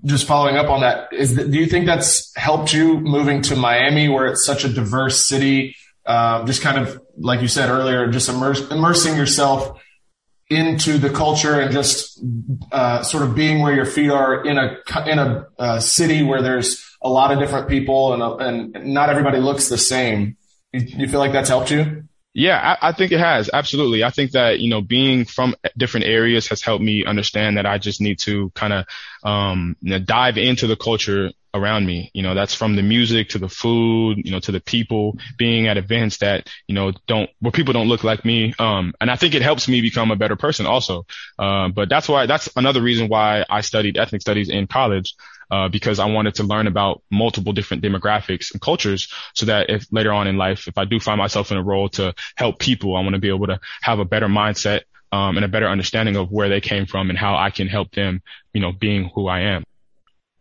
[0.04, 1.14] just following up on that.
[1.14, 4.70] Is that, do you think that's helped you moving to Miami where it's such a
[4.70, 5.76] diverse city?
[6.08, 9.80] Um, just kind of, like you said earlier, just immerse, immersing yourself
[10.50, 12.24] into the culture and just
[12.72, 14.78] uh, sort of being where your feet are in a
[15.08, 19.10] in a uh, city where there's a lot of different people and uh, and not
[19.10, 20.38] everybody looks the same.
[20.72, 22.04] You, you feel like that's helped you?
[22.38, 23.50] Yeah, I, I, think it has.
[23.52, 24.04] Absolutely.
[24.04, 27.78] I think that, you know, being from different areas has helped me understand that I
[27.78, 28.86] just need to kind of,
[29.24, 32.12] um, you know, dive into the culture around me.
[32.14, 35.68] You know, that's from the music to the food, you know, to the people being
[35.68, 38.54] at events that, you know, don't, where people don't look like me.
[38.60, 41.06] Um, and I think it helps me become a better person also.
[41.40, 45.16] Um, but that's why, that's another reason why I studied ethnic studies in college.
[45.52, 49.86] Uh, because I wanted to learn about multiple different demographics and cultures so that if
[49.92, 52.98] later on in life, if I do find myself in a role to help people,
[52.98, 56.16] I want to be able to have a better mindset, um, and a better understanding
[56.16, 58.22] of where they came from and how I can help them,
[58.54, 59.64] you know, being who I am.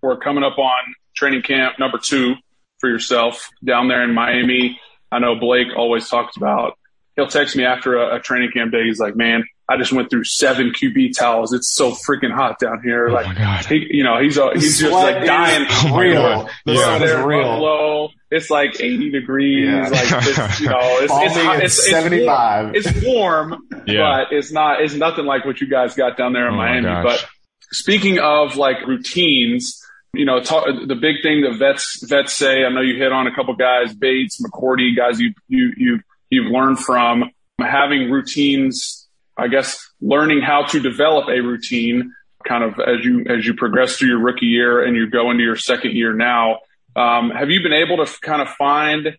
[0.01, 2.35] We're coming up on training camp number two
[2.79, 4.79] for yourself down there in Miami.
[5.11, 6.77] I know Blake always talks about,
[7.17, 8.85] he'll text me after a, a training camp day.
[8.85, 11.55] He's like, man, I just went through seven QB towels.
[11.55, 13.09] It's so freaking hot down here.
[13.09, 15.67] Oh like, he, you know, he's, a, he's just like dying.
[15.95, 16.49] Real.
[16.67, 17.43] The yeah, is real.
[17.43, 19.67] Buffalo, it's like 80 degrees.
[19.67, 19.89] Yeah.
[19.89, 22.75] Like, it's, you know, it's, it's, hot, it's, it's 75.
[22.75, 24.25] It's warm, yeah.
[24.27, 27.03] but it's not, it's nothing like what you guys got down there in oh Miami.
[27.03, 27.25] But
[27.71, 29.81] speaking of like routines,
[30.17, 32.65] you know, talk, the big thing that vets vets say.
[32.65, 36.01] I know you hit on a couple guys, Bates, McCourty, guys you you you
[36.31, 39.09] you've learned from having routines.
[39.37, 42.13] I guess learning how to develop a routine,
[42.47, 45.43] kind of as you as you progress through your rookie year and you go into
[45.43, 46.59] your second year now.
[46.97, 49.19] Um, have you been able to kind of find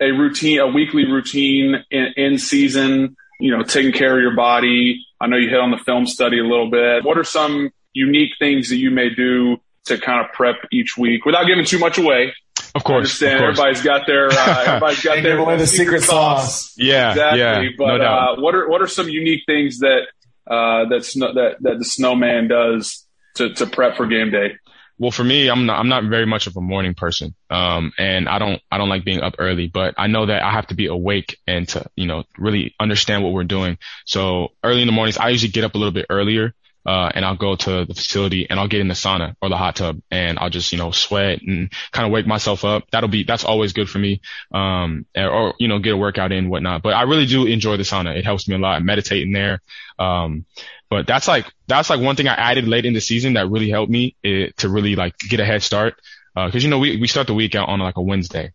[0.00, 3.16] a routine, a weekly routine in, in season?
[3.40, 5.04] You know, taking care of your body.
[5.20, 7.04] I know you hit on the film study a little bit.
[7.04, 11.24] What are some unique things that you may do to kind of prep each week
[11.24, 12.32] without giving too much away.
[12.74, 13.34] Of course, understand.
[13.34, 13.58] of course.
[13.58, 16.72] Everybody's got their uh, everybody's got their give away the secret sauce.
[16.76, 17.38] Yeah, exactly.
[17.40, 18.38] yeah, but no doubt.
[18.38, 20.06] uh, what are what are some unique things that
[20.46, 24.56] uh, that snow, that that the snowman does to, to prep for game day?
[24.98, 27.34] Well, for me, I'm not, I'm not very much of a morning person.
[27.50, 30.52] Um, and I don't, I don't like being up early, but I know that I
[30.52, 33.78] have to be awake and to, you know, really understand what we're doing.
[34.06, 36.54] So early in the mornings, I usually get up a little bit earlier.
[36.86, 39.56] Uh, and I'll go to the facility and I'll get in the sauna or the
[39.56, 42.84] hot tub and I'll just, you know, sweat and kind of wake myself up.
[42.90, 44.20] That'll be, that's always good for me.
[44.52, 46.82] Um, or, you know, get a workout in whatnot.
[46.82, 48.16] But I really do enjoy the sauna.
[48.16, 48.82] It helps me a lot.
[48.82, 49.62] Meditating there.
[49.98, 50.44] Um,
[50.90, 53.70] but that's like that's like one thing I added late in the season that really
[53.70, 55.94] helped me eh, to really like get a head start.
[56.36, 58.52] Uh, Because you know we we start the week out on like a Wednesday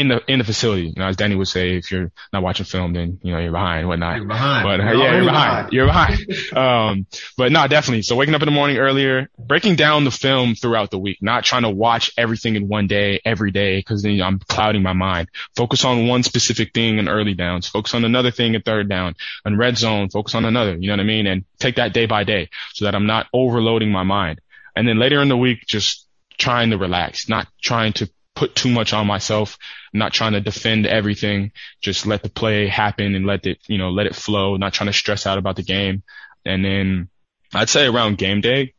[0.00, 0.88] in the in the facility.
[0.88, 3.52] You know, as Danny would say, if you're not watching film, then you know you're
[3.52, 4.16] behind, and whatnot.
[4.16, 4.64] You're behind.
[4.64, 5.70] But uh, You're yeah, you're behind.
[5.70, 5.72] behind.
[5.72, 6.56] You're behind.
[6.56, 7.06] um,
[7.36, 8.02] but no, definitely.
[8.02, 11.44] So waking up in the morning earlier, breaking down the film throughout the week, not
[11.44, 15.28] trying to watch everything in one day every day because then I'm clouding my mind.
[15.56, 17.66] Focus on one specific thing in early downs.
[17.66, 19.14] Focus on another thing in third down.
[19.44, 20.76] On red zone, focus on another.
[20.76, 21.26] You know what I mean?
[21.26, 24.40] And take that day by day so that I'm not overloading my mind.
[24.74, 26.06] And then later in the week, just
[26.38, 29.58] trying to relax, not trying to put too much on myself,
[29.92, 31.50] not trying to defend everything.
[31.80, 34.86] Just let the play happen and let it, you know, let it flow, not trying
[34.86, 36.02] to stress out about the game.
[36.44, 37.08] And then
[37.52, 38.74] I'd say around game day,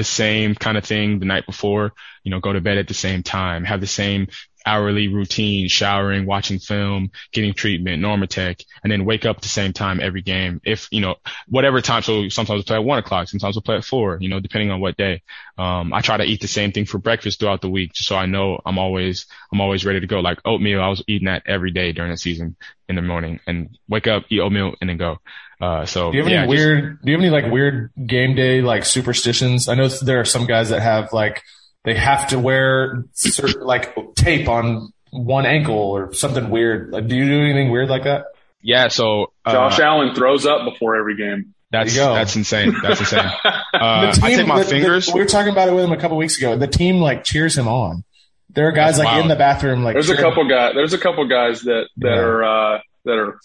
[0.00, 1.92] the same kind of thing the night before,
[2.24, 4.28] you know, go to bed at the same time, have the same
[4.64, 9.74] hourly routine, showering, watching film, getting treatment, Normatec, and then wake up at the same
[9.74, 10.58] time every game.
[10.64, 11.16] If, you know,
[11.48, 12.02] whatever time.
[12.02, 14.70] So sometimes we play at one o'clock, sometimes we play at four, you know, depending
[14.70, 15.22] on what day.
[15.58, 18.16] Um, I try to eat the same thing for breakfast throughout the week, just so
[18.16, 20.20] I know I'm always, I'm always ready to go.
[20.20, 22.56] Like oatmeal, I was eating that every day during the season
[22.88, 25.18] in the morning and wake up, eat oatmeal and then go.
[25.60, 27.02] Uh, so Do you have yeah, any just- weird?
[27.02, 29.68] Do you have any like weird game day like superstitions?
[29.68, 31.42] I know there are some guys that have like
[31.84, 36.92] they have to wear certain, like tape on one ankle or something weird.
[36.92, 38.26] Like, do you do anything weird like that?
[38.62, 38.88] yeah.
[38.88, 41.54] So, uh, Josh Allen throws up before every game.
[41.70, 42.14] that's, go.
[42.14, 42.74] that's insane.
[42.82, 43.30] That's insane.
[43.72, 45.10] Uh, The I take my the- the- fingers.
[45.12, 46.56] we were talking about it with him a couple weeks ago.
[46.56, 48.02] The team like cheers him on.
[48.50, 50.72] There are guys That's like in the bathroom like There's a couple guys.
[50.74, 52.20] There's a couple guys that that Yeah.
[52.20, 53.38] are uh, that are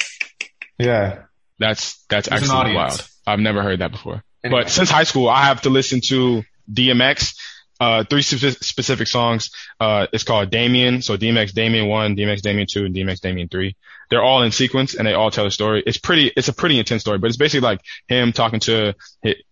[0.80, 1.19] Yeah,
[1.59, 3.07] That's that's There's actually wild.
[3.25, 4.23] I've never heard that before.
[4.43, 4.63] Anyway.
[4.63, 7.35] But since high school, I have to listen to DMX.
[7.79, 9.49] Uh, three spe- specific songs.
[9.79, 11.01] Uh, it's called Damien.
[11.01, 13.75] So DMX Damien one, DMX Damien two, and DMX Damien three.
[14.09, 15.83] They're all in sequence and they all tell a story.
[15.85, 18.93] It's pretty, it's a pretty intense story, but it's basically like him talking to,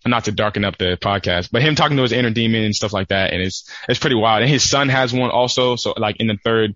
[0.06, 2.94] not to darken up the podcast, but him talking to his inner demon and stuff
[2.94, 3.34] like that.
[3.34, 4.44] And it's, it's pretty wild.
[4.44, 5.76] And his son has one also.
[5.76, 6.76] So like in the third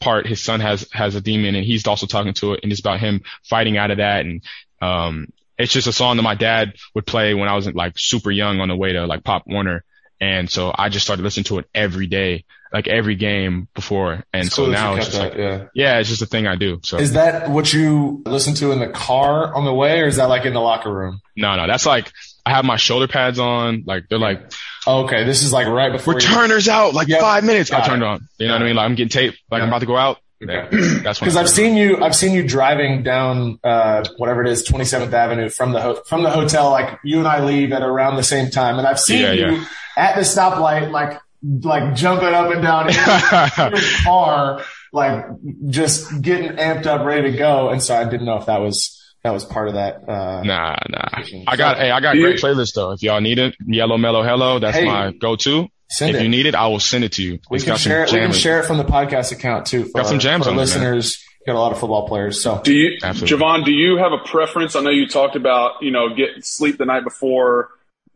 [0.00, 2.80] part, his son has, has a demon and he's also talking to it and it's
[2.80, 4.24] about him fighting out of that.
[4.24, 4.42] And,
[4.80, 8.30] um, it's just a song that my dad would play when I was like super
[8.30, 9.84] young on the way to like Pop Warner.
[10.20, 14.24] And so I just started listening to it every day, like every game before.
[14.32, 15.66] And so now it's just like, yeah.
[15.74, 16.80] yeah, it's just a thing I do.
[16.82, 20.16] So Is that what you listen to in the car on the way, or is
[20.16, 21.20] that like in the locker room?
[21.36, 22.10] no, no, that's like,
[22.44, 23.84] I have my shoulder pads on.
[23.86, 24.50] Like they're like,
[24.86, 26.14] okay, this is like right before.
[26.14, 27.20] you- returners out, like Yep.
[27.20, 27.70] five minutes.
[27.72, 28.06] I Got turned it.
[28.06, 28.28] on.
[28.38, 28.76] You know what I mean?
[28.76, 30.18] Like I'm getting taped, like I'm about to go out.
[30.42, 30.52] Okay.
[30.72, 34.68] Yeah, that's Because I've seen you, I've seen you driving down uh, whatever it is,
[34.68, 36.70] 27th Avenue from the ho- from the hotel.
[36.70, 39.46] Like you and I leave at around the same time, and I've seen Yeah, you
[39.56, 39.64] yeah.
[39.96, 41.20] at the stoplight, like
[41.62, 42.94] like jumping up and down in
[43.72, 45.24] your car, like
[45.68, 47.70] just getting amped up, ready to go.
[47.70, 50.08] And so I didn't know if that was that was part of that.
[50.08, 51.08] Uh, Nah, nah.
[51.48, 52.92] I got, hey, I got great playlists though.
[52.92, 55.68] If y'all need it, Yellow Mellow Hello, that's Hey, my go-to.
[55.90, 56.22] Send if it.
[56.24, 57.38] you need it, I will send it to you.
[57.50, 58.12] we It's can got some share it.
[58.12, 59.84] We can share it from the podcast account too.
[59.84, 60.64] For Got some our- jams for on it, man.
[60.66, 61.24] listeners.
[61.46, 62.42] Got a lot of football players.
[62.42, 63.38] So Do you, Absolutely.
[63.38, 63.64] Jevon?
[63.64, 64.76] Do you have a preference?
[64.76, 67.70] I know you talked about you know getting sleep the night before,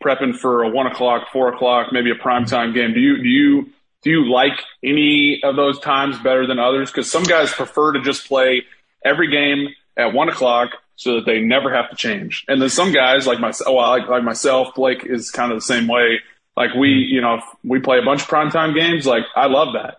[0.04, 2.92] prepping for a one o'clock, four o'clock, maybe a prime time game.
[2.92, 3.70] Do you do you
[4.02, 6.90] do you like any of those times better than others?
[6.90, 8.64] Because some guys prefer to just play
[9.02, 12.92] every game at one o'clock so that they never have to change, and then some
[12.92, 16.20] guys like myself, well, oh, like like myself, Blake is kind of the same way.
[16.56, 19.06] Like we, you know, we play a bunch of primetime games.
[19.06, 19.96] Like I love that.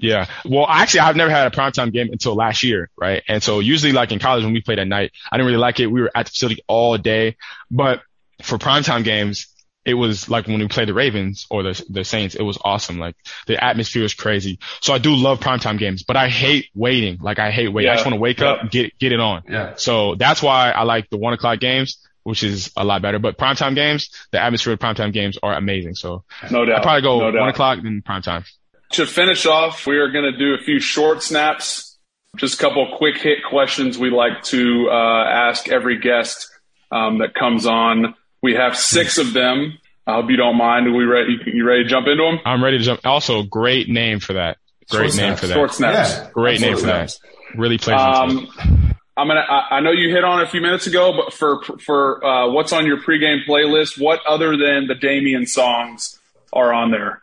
[0.00, 0.26] Yeah.
[0.44, 3.22] Well, actually, I've never had a primetime game until last year, right?
[3.28, 5.80] And so usually, like in college when we played at night, I didn't really like
[5.80, 5.86] it.
[5.88, 7.36] We were at the facility all day,
[7.70, 8.02] but
[8.42, 9.48] for primetime games,
[9.84, 12.98] it was like when we played the Ravens or the the Saints, it was awesome.
[13.00, 13.16] Like
[13.48, 14.60] the atmosphere was crazy.
[14.82, 17.18] So I do love primetime games, but I hate waiting.
[17.20, 17.90] Like I hate waiting.
[17.90, 18.50] I just want to wake Yeah.
[18.52, 19.42] up, get get it on.
[19.48, 19.74] yeah.
[19.76, 21.98] So that's why I like the one o'clock games,
[22.28, 23.18] which is a lot better.
[23.18, 25.94] But primetime games, the atmosphere of primetime games are amazing.
[25.94, 26.78] So No doubt.
[26.78, 27.40] I'd probably go no doubt.
[27.40, 28.46] one o'clock then primetime.
[28.92, 31.98] To finish off, we are going to do a few short snaps,
[32.36, 36.48] just a couple of quick hit questions we like to uh, ask every guest
[36.92, 38.14] um, that comes on.
[38.42, 39.78] We have six of them.
[40.06, 40.86] I hope you don't mind.
[40.86, 41.36] Are we ready?
[41.46, 42.40] You ready to jump into them?
[42.46, 43.00] I'm ready to jump.
[43.04, 44.56] Also, great name for that.
[44.90, 45.40] Great Short name snaps.
[45.40, 45.54] for that.
[45.54, 46.10] Short snaps.
[46.10, 46.30] Yeah.
[46.32, 47.14] Great name for that.
[47.56, 48.58] Really plays into it.
[48.66, 48.87] Um,
[49.18, 49.40] I'm gonna.
[49.40, 52.50] I, I know you hit on it a few minutes ago, but for for uh,
[52.50, 56.18] what's on your pregame playlist, what other than the Damien songs
[56.52, 57.20] are on there?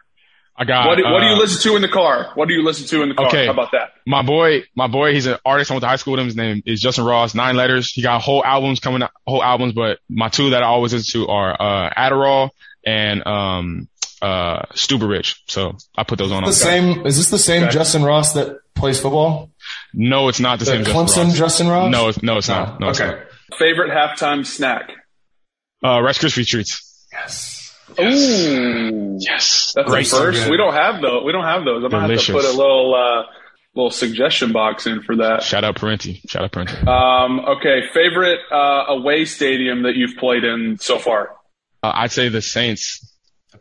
[0.58, 0.88] I got.
[0.88, 2.32] What do, what do you uh, listen to in the car?
[2.36, 3.28] What do you listen to in the car?
[3.28, 3.46] Okay.
[3.46, 3.94] How about that?
[4.06, 5.72] My boy, my boy, he's an artist.
[5.72, 6.28] I went to high school with him.
[6.28, 7.36] His name is Justin Ross.
[7.36, 7.92] Nine letters.
[7.92, 9.74] He got whole albums coming out, whole albums.
[9.74, 12.52] But my two that I always listen to are uh, Adderall
[12.86, 13.90] and um,
[14.22, 15.44] uh, Stuber Rich.
[15.48, 16.44] So I put those on.
[16.44, 17.06] The same.
[17.06, 17.72] Is this the same Okay.
[17.74, 19.50] Justin Ross that plays football?
[19.98, 20.84] No, it's not the, The same.
[20.84, 21.38] Clemson Justin Ross.
[21.38, 21.92] Justin Ross?
[21.92, 22.80] No, it's, no, it's not.
[22.82, 23.24] No, it's okay.
[23.58, 24.90] Favorite halftime snack?
[25.84, 27.08] Uh, Rice Krispie treats.
[27.14, 27.74] Yes.
[28.00, 29.72] Ooh, Yes.
[29.76, 30.06] that's Great.
[30.10, 30.40] the first.
[30.44, 30.52] good.
[30.52, 31.24] We don't have those.
[31.24, 31.84] We don't have those.
[31.84, 33.24] I'm gonna have to put a little uh,
[33.76, 35.44] little suggestion box in for that.
[35.44, 36.22] Shout out Parenti.
[36.28, 36.76] Shout out Parenti.
[36.86, 41.36] Um, okay, favorite uh, away stadium that you've played in so far?
[41.84, 43.00] Uh, I'd say the Saints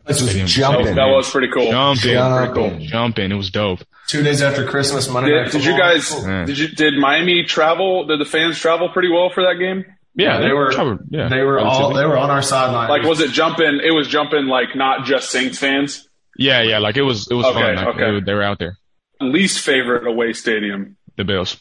[0.05, 0.47] This was Stadium.
[0.47, 0.95] That, jumping.
[0.95, 1.69] that was pretty cool.
[1.69, 2.79] jumping, Jumping.
[2.87, 3.31] jumping.
[3.31, 3.79] It was dope.
[4.07, 6.11] Two days after Christmas, Monday night Did, did you guys?
[6.11, 6.45] Yeah.
[6.45, 6.67] Did you?
[6.67, 8.05] Did Miami travel?
[8.05, 9.83] Did the fans travel pretty well for that game?
[10.17, 10.71] Yeah, they were.
[10.71, 11.07] covered.
[11.09, 11.93] Yeah, they were all.
[11.93, 12.87] They were on our sideline.
[12.89, 13.81] Like, was it jumping?
[13.83, 16.07] It was jumping like not just Saints fans.
[16.37, 16.77] Yeah, yeah.
[16.79, 17.27] Like it was.
[17.29, 17.75] It was Okay, fun.
[17.75, 17.99] Like, okay.
[18.05, 18.77] they, were- they were out there.
[19.21, 20.97] Least favorite away stadium.
[21.17, 21.57] The Bills.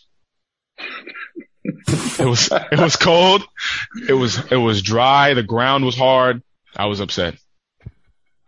[0.77, 2.51] it was.
[2.73, 3.43] It was cold.
[4.09, 4.39] It was.
[4.53, 5.35] It was dry.
[5.35, 6.43] The ground was hard.
[6.77, 7.37] I was upset.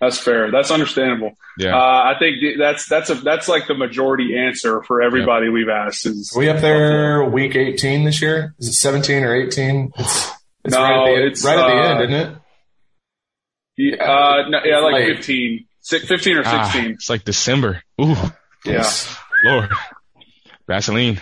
[0.00, 0.50] That's fair.
[0.50, 1.32] That's understandable.
[1.58, 1.74] Yeah.
[1.76, 6.04] Uh, I think that's that's a that's like the majority answer for everybody we've asked.
[6.04, 8.54] Is Are we up there week 18 this year?
[8.58, 9.92] Is it 17 or 18?
[9.96, 10.30] It's,
[10.64, 12.38] it's No, right, at the, end- it's, right at the uh, end, isn't it?
[13.78, 15.16] Yeah, uh, no, yeah, like Late.
[15.16, 15.66] 15,
[16.06, 16.92] 15 or Ah, 16.
[16.92, 17.82] it's like December.
[18.00, 18.14] Ooh,
[18.64, 18.88] yeah.
[19.44, 19.70] Lord.
[20.66, 21.20] Vaseline.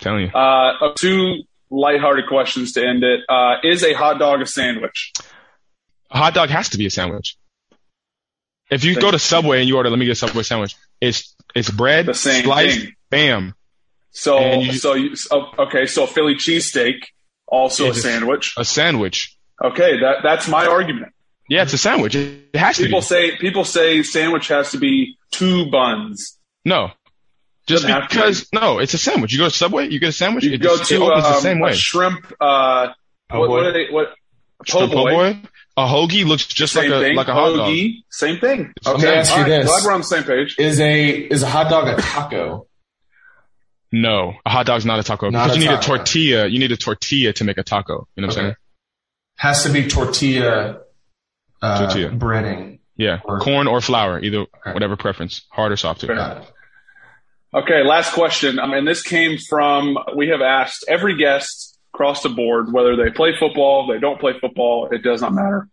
[0.00, 0.28] telling you.
[0.32, 3.20] Uh, two lighthearted questions to end it.
[3.28, 5.12] Uh, is a hot dog a sandwich?
[6.10, 7.36] A hot dog has to be a sandwich.
[8.70, 10.74] If you go to Subway and you order, let me get a Subway sandwich.
[11.00, 12.94] It's it's bread, The same sliced, thing.
[13.10, 13.54] bam.
[14.10, 15.14] So, you- so you,
[15.58, 16.96] okay, so Philly cheesesteak,
[17.46, 18.54] also a sandwich.
[18.56, 19.36] A sandwich.
[19.62, 21.12] Okay, that that's my argument.
[21.48, 22.14] Yeah, it's a sandwich.
[22.14, 26.36] It it has to People say people say sandwich has to be two buns.
[26.64, 26.90] No.
[27.66, 29.32] Just Doesn't have to because, no, it's a sandwich.
[29.32, 31.24] You go to Subway, you get a sandwich, You it, go just, it to opens
[31.24, 31.72] the um, same a way.
[31.74, 32.32] shrimp.
[32.40, 32.88] Uh,
[33.30, 33.86] what, what are they?
[33.92, 34.14] What?
[34.64, 35.40] Shrimp po' po' boy.
[35.76, 35.82] Boy.
[35.82, 37.16] A hoagie looks just Same like a, thing.
[37.16, 37.68] like a hot dog.
[37.68, 38.72] Hoagie, Same thing.
[38.84, 39.66] Let me Okay, ask you all right, this.
[39.66, 40.56] Glad we're on the same page.
[40.58, 42.66] Is a is a hot dog a taco?
[43.92, 45.30] No, a hot dog's not a taco.
[45.30, 46.46] Not because a you need a tortilla.
[46.46, 48.06] You need a tortilla to make a taco.
[48.16, 48.46] You know what I'm Okay.
[48.48, 48.56] saying?
[49.38, 50.80] Has to be tortilla.
[51.62, 52.10] Uh, Tortilla.
[52.10, 52.80] breading.
[52.96, 53.20] Yeah.
[53.24, 54.72] Or- Corn or flour, either Okay.
[54.72, 55.46] whatever preference.
[55.50, 56.08] Hard or soft too.
[56.08, 56.52] Got it.
[57.54, 58.58] Okay, last question.
[58.58, 61.65] I mean, this came from we have asked every guest
[61.96, 64.88] across the board whether they play football, they don't play football.
[64.92, 65.66] It does not matter.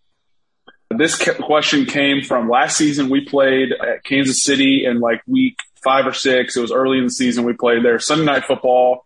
[0.89, 3.09] This question came from last season.
[3.09, 6.55] We played at Kansas City in like week five or six.
[6.55, 7.43] It was early in the season.
[7.43, 9.05] We played there Sunday night football,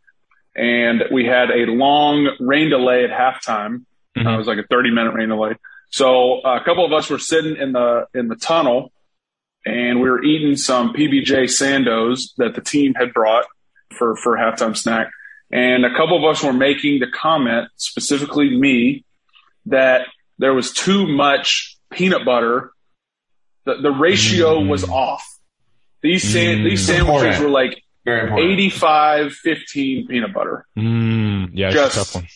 [0.56, 3.86] and we had a long rain delay at halftime.
[4.16, 4.34] Uh, Mhm.
[4.34, 5.54] it was like a 30 minute rain delay.
[5.90, 8.92] So uh, a couple of us were sitting in the in the tunnel,
[9.66, 13.46] and we were eating some PBJ Sandos that the team had brought
[13.98, 15.10] for for halftime snack.
[15.52, 19.06] And a couple of us were making the comment, specifically me,
[19.68, 22.72] that there was too much peanut butter.
[23.66, 24.68] The the ratio Mm.
[24.70, 25.24] was off.
[26.02, 26.64] These Mm.
[26.70, 27.00] these sandwiches
[27.40, 27.44] Important.
[27.44, 32.28] were like Very 85 15 peanut butter Mm, yeah, Just- a tough one.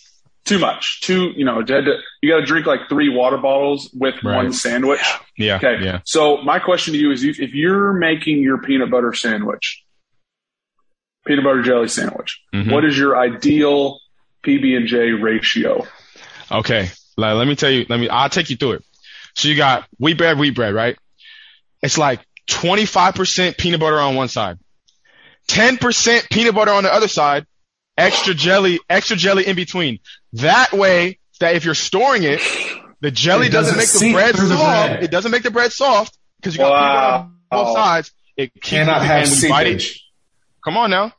[0.45, 0.99] too much.
[1.01, 4.35] Too, you know, you to- you got to drink like three water bottles with Right.
[4.35, 5.01] one sandwich.
[5.37, 5.77] Yeah, Okay.
[5.83, 5.99] yeah.
[6.05, 9.80] So my question to you is, if if you're making your peanut butter sandwich,
[11.25, 12.71] peanut butter jelly sandwich, Mhm.
[12.71, 13.99] what is your ideal
[14.43, 15.87] PB and J ratio?
[16.51, 16.89] Okay.
[17.17, 18.85] Like, let me tell you, let me, I'll take you through it.
[19.35, 20.97] So you got wheat bread, wheat bread, right?
[21.81, 22.19] It's like
[22.49, 24.57] 25% peanut butter on one side,
[25.47, 27.45] 10% peanut butter on the other side,
[27.97, 29.99] extra jelly, extra jelly in between.
[30.33, 32.41] That way that if you're storing it,
[33.01, 34.89] the jelly It doesn't, doesn't make the bread through the soft.
[34.89, 35.03] bread.
[35.03, 38.11] It doesn't make the bread soft because you got peanut butter on both sides.
[38.37, 40.03] It Cannot have and when you bite it- seepage.
[40.63, 41.13] Come on now.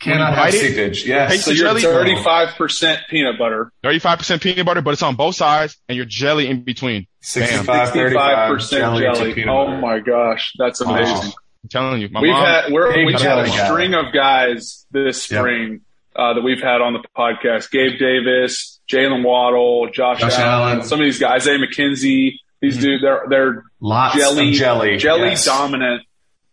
[0.00, 1.06] Cannot you have bite it, seepage.
[1.06, 1.30] Yes.
[1.30, 2.14] taste So you're jelly?
[2.14, 6.62] 35% peanut butter, 35% peanut butter, but it's on both sides and your jelly in
[6.62, 7.06] between.
[7.22, 9.44] 65, 65% jelly, jelly.
[9.48, 9.78] Oh butter.
[9.78, 11.32] my gosh, that's amazing.
[11.62, 12.08] I'm telling you.
[12.10, 13.66] My we've mom, had we're, we've had a guy.
[13.66, 15.40] string of guys this Yep.
[15.40, 15.80] spring
[16.14, 20.82] uh, that we've had on the podcast: Gabe Davis, Jaylen Waddle, Josh, Josh Allen, Allen.
[20.82, 22.32] some of these guys, Isaiah McKenzie.
[22.60, 24.96] These dudes, they're they're Lots jelly jelly.
[24.98, 25.44] jelly Yes.
[25.46, 26.02] dominant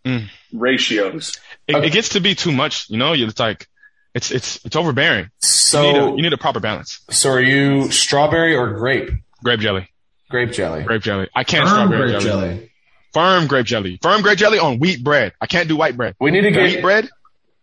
[0.05, 0.29] Mm.
[0.53, 1.37] ratios.
[1.67, 2.89] It, it gets to be too much.
[2.89, 3.67] You know, it's like
[4.13, 5.29] it's it's it's overbearing.
[5.39, 6.99] So, you, need a, you need a proper balance.
[7.09, 9.09] so are you strawberry or grape?
[9.43, 9.89] Grape jelly,
[10.29, 10.83] Grape jelly.
[10.83, 11.27] grape jelly.
[11.35, 12.47] I can't Firm strawberry grape jelly.
[12.55, 12.71] jelly.
[13.13, 13.99] Firm grape jelly.
[14.01, 15.33] Firm grape jelly on wheat bread.
[15.41, 16.15] I can't do white bread.
[16.19, 17.09] We need to get wheat bread.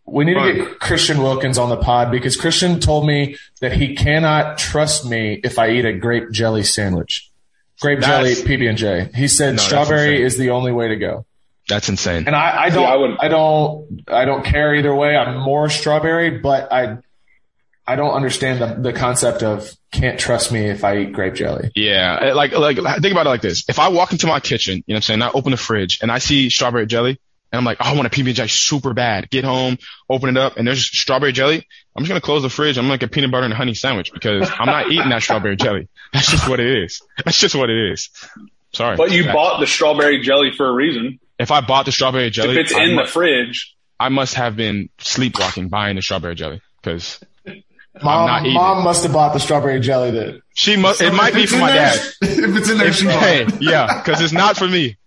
[0.07, 3.95] We need to get Christian Wilkins on the pod because Christian told me that he
[3.95, 7.31] cannot trust me if I eat a grape jelly sandwich.
[7.81, 9.11] Grape jelly PB and J.
[9.15, 11.27] He said that's strawberry is the only way to go.
[11.69, 12.25] That's insane.
[12.27, 15.17] And I, I don't, I would- I don't, I don't care either way.
[15.17, 16.99] I'm more strawberry, but I,
[17.87, 21.71] I don't understand the, the concept of can't trust me if I eat grape jelly.
[21.75, 24.83] Yeah, like like think about it like this: if I walk into my kitchen, you
[24.89, 27.19] know what I'm saying, I open the fridge and I see strawberry jelly,
[27.53, 29.31] and I'm like, oh, I want a PB and J super bad.
[29.31, 29.79] Get home,
[30.11, 31.67] open it up, and there's strawberry jelly.
[31.97, 32.77] I'm just gonna close the fridge.
[32.77, 35.57] I'm gonna get a peanut butter and honey sandwich because I'm not eating that strawberry
[35.65, 35.89] jelly.
[36.13, 37.01] That's just what it is.
[37.25, 38.11] That's just what it is.
[38.75, 38.97] Sorry.
[38.97, 41.21] But you bought the strawberry jelly for a reason.
[41.39, 44.57] If I bought the strawberry jelly, If it's I in the fridge, I must have
[44.57, 47.21] been sleepwalking buying the strawberry jelly because
[48.03, 50.41] Mom, mom must have bought the strawberry jelly then.
[50.55, 51.01] she must.
[51.01, 52.13] It might be for my there, dad.
[52.23, 54.99] If it's in there, she Hey, yeah, because it's not for me.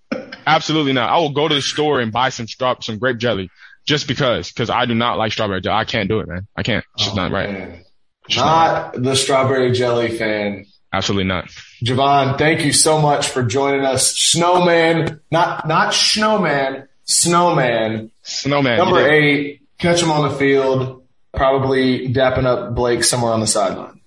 [0.46, 1.10] Absolutely not.
[1.10, 3.50] I will go to the store and buy some straw, some grape jelly
[3.86, 5.76] just because, because I do not like strawberry jelly.
[5.76, 6.48] I can't do it, man.
[6.56, 6.84] I can't.
[6.96, 7.50] It's just oh, not right.
[7.50, 7.84] Oh, Man.
[8.36, 10.66] Not the strawberry jelly fan.
[10.94, 11.48] Absolutely not.
[11.84, 14.14] Jevon, thank you so much for joining us.
[14.16, 18.12] Snowman, not not Snowman, Snowman.
[18.24, 18.78] Snowman.
[18.78, 24.00] Number eight, catch him on the field, probably dapping up Blake somewhere on the sideline.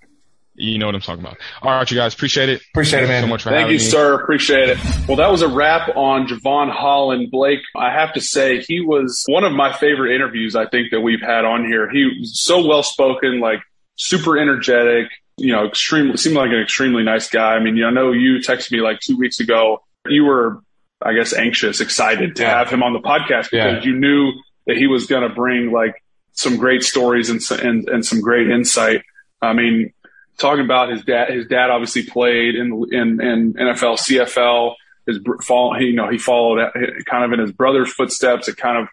[0.56, 1.38] You know what I'm talking about.
[1.62, 2.14] All right, you guys.
[2.14, 2.62] Appreciate it.
[2.72, 3.22] Appreciate it, Thank you man.
[3.24, 3.84] so much for Thank having you, me.
[3.84, 4.14] sir.
[4.14, 4.78] Appreciate it.
[5.08, 7.32] Well, that was a wrap on Jevon Holland.
[7.32, 11.00] Blake, I have to say, he was one of my favorite interviews I think that
[11.00, 11.90] we've had on here.
[11.90, 13.58] He was so well spoken, like
[13.96, 17.54] super energetic, you know, extremely, seemed like an extremely nice guy.
[17.54, 19.82] I mean, I know you texted me like two weeks ago.
[20.06, 20.60] You were,
[21.02, 22.58] I guess, anxious, excited to Yeah.
[22.58, 23.82] have him on the podcast because Yeah.
[23.82, 24.32] you knew
[24.66, 25.94] that he was going to bring like
[26.32, 29.02] some great stories and, and, and some great insight.
[29.42, 29.92] I mean,
[30.38, 31.30] talking about his dad.
[31.30, 34.74] His dad obviously played in in, in NFL, CFL.
[35.06, 36.66] His fall, he, you know, he followed
[37.06, 38.48] kind of in his brother's footsteps.
[38.48, 38.88] It kind of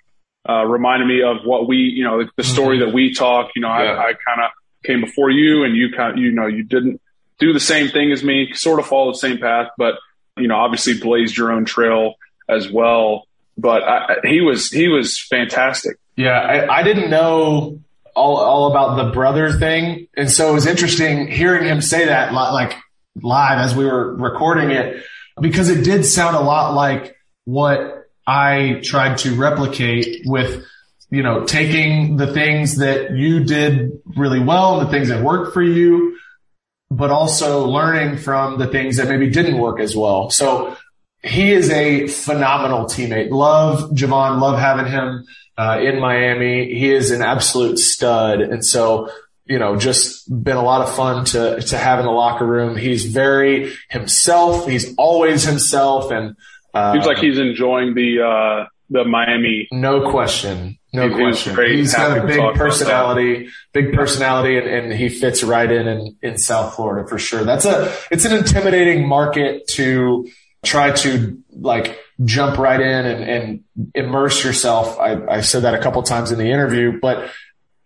[0.49, 3.51] uh, reminded me of what we, you know, the, the story that we talk.
[3.55, 3.93] You know, Yeah.
[3.93, 4.51] I, I kind of
[4.83, 7.01] came before you, and you kind of, you know, you didn't
[7.39, 8.51] do the same thing as me.
[8.53, 9.95] Sort of followed the same path, but
[10.37, 12.15] you know, obviously blazed your own trail
[12.49, 13.27] as well.
[13.57, 15.97] But I- he was he was fantastic.
[16.15, 17.79] Yeah, I, I didn't know
[18.15, 22.33] all all about the brother thing, and so it was interesting hearing him say that
[22.33, 22.75] like
[23.21, 25.03] live as we were recording it
[25.39, 27.15] because it did sound a lot like
[27.45, 30.63] what I tried to replicate with
[31.11, 35.61] you know taking the things that you did really well, the things that worked for
[35.61, 36.17] you,
[36.89, 40.29] but also learning from the things that maybe didn't work as well.
[40.29, 40.75] So
[41.23, 43.29] he is a phenomenal teammate.
[43.29, 45.25] Love Jevon, love having him
[45.57, 46.73] uh, in Miami.
[46.73, 48.41] He is an absolute stud.
[48.41, 49.09] And so,
[49.45, 52.75] you know, just been a lot of fun to, to have in the locker room.
[52.75, 54.67] He's very himself.
[54.67, 56.11] He's always himself.
[56.11, 56.35] And,
[56.73, 60.77] uh, Seems like he's enjoying the uh, the Miami no question.
[60.93, 61.55] No He- he question.
[61.55, 61.75] great.
[61.75, 66.37] He's got a big personality, big personality, and, and he fits right in, in in
[66.37, 67.43] South Florida for sure.
[67.43, 70.27] That's a it's an intimidating market to
[70.63, 73.63] try to like jump right in and, and
[73.95, 74.99] immerse yourself.
[74.99, 77.31] I, I said that a couple times in the interview, but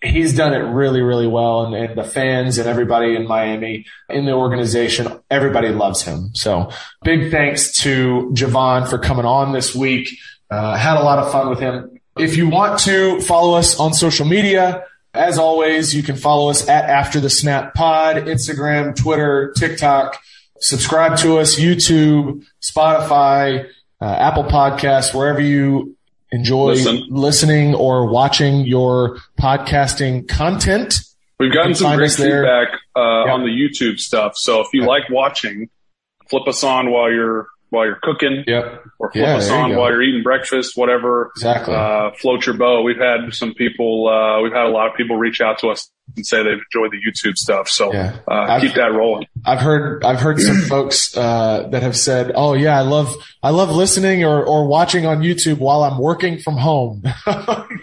[0.01, 1.65] he's done it really, really well.
[1.65, 6.31] And, and the fans and everybody in Miami in the organization, everybody loves him.
[6.33, 6.69] So
[7.03, 10.09] big thanks to Jevon for coming on this week.
[10.49, 11.99] Uh, had a lot of fun with him.
[12.17, 16.67] If you want to follow us on social media, as always, you can follow us
[16.69, 20.19] at After the Snap Pod, Instagram, Twitter, TikTok.
[20.59, 23.67] Subscribe to us, YouTube, Spotify,
[24.01, 25.95] uh, Apple Podcasts, wherever you
[26.31, 27.03] enjoy Listen.
[27.09, 30.99] listening or watching your podcasting content.
[31.39, 33.33] We've gotten some great feedback uh, Yeah.
[33.33, 34.33] on the YouTube stuff.
[34.35, 34.87] So if you Yeah.
[34.87, 35.69] like watching,
[36.29, 38.83] flip us on while you're while you're cooking, Yep.
[38.99, 41.31] or flip Yeah, us there you on while you're eating breakfast, whatever.
[41.35, 41.73] Exactly.
[41.75, 42.83] Uh, float your boat.
[42.83, 44.07] We've had some people.
[44.07, 46.91] Uh, we've had a lot of people reach out to us and say they've enjoyed
[46.91, 47.67] the YouTube stuff.
[47.67, 48.17] So Yeah.
[48.27, 49.25] uh, keep that rolling.
[49.45, 53.49] I've heard I've heard some folks uh, that have said, "Oh yeah, I love I
[53.49, 57.03] love listening or or watching on YouTube while I'm working from home."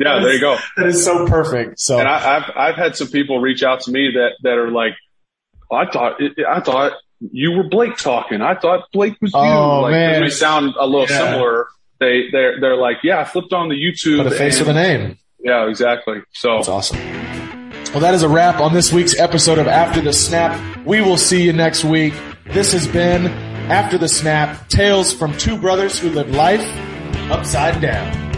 [0.00, 0.56] Yeah, there you go.
[0.76, 1.78] That is so perfect.
[1.78, 4.70] So And I, I've I've had some people reach out to me that that are
[4.70, 4.94] like,
[5.70, 6.92] "Oh, I thought I thought
[7.30, 8.40] you were Blake talking.
[8.40, 9.38] I thought Blake was you.
[9.40, 10.22] Oh, like, man.
[10.22, 11.18] We sound a little Yeah.
[11.18, 11.66] similar.
[12.00, 14.18] They they're they're like, yeah, I flipped on the YouTube.
[14.24, 15.16] put a face and- with a name.
[15.44, 16.18] Yeah, exactly.
[16.32, 16.98] So That's awesome.
[17.92, 20.58] Well, that is a wrap on this week's episode of After the Snap.
[20.86, 22.14] We will see you next week.
[22.46, 23.26] This has been
[23.70, 26.64] After the Snap, tales from two brothers who live life
[27.30, 28.31] upside down.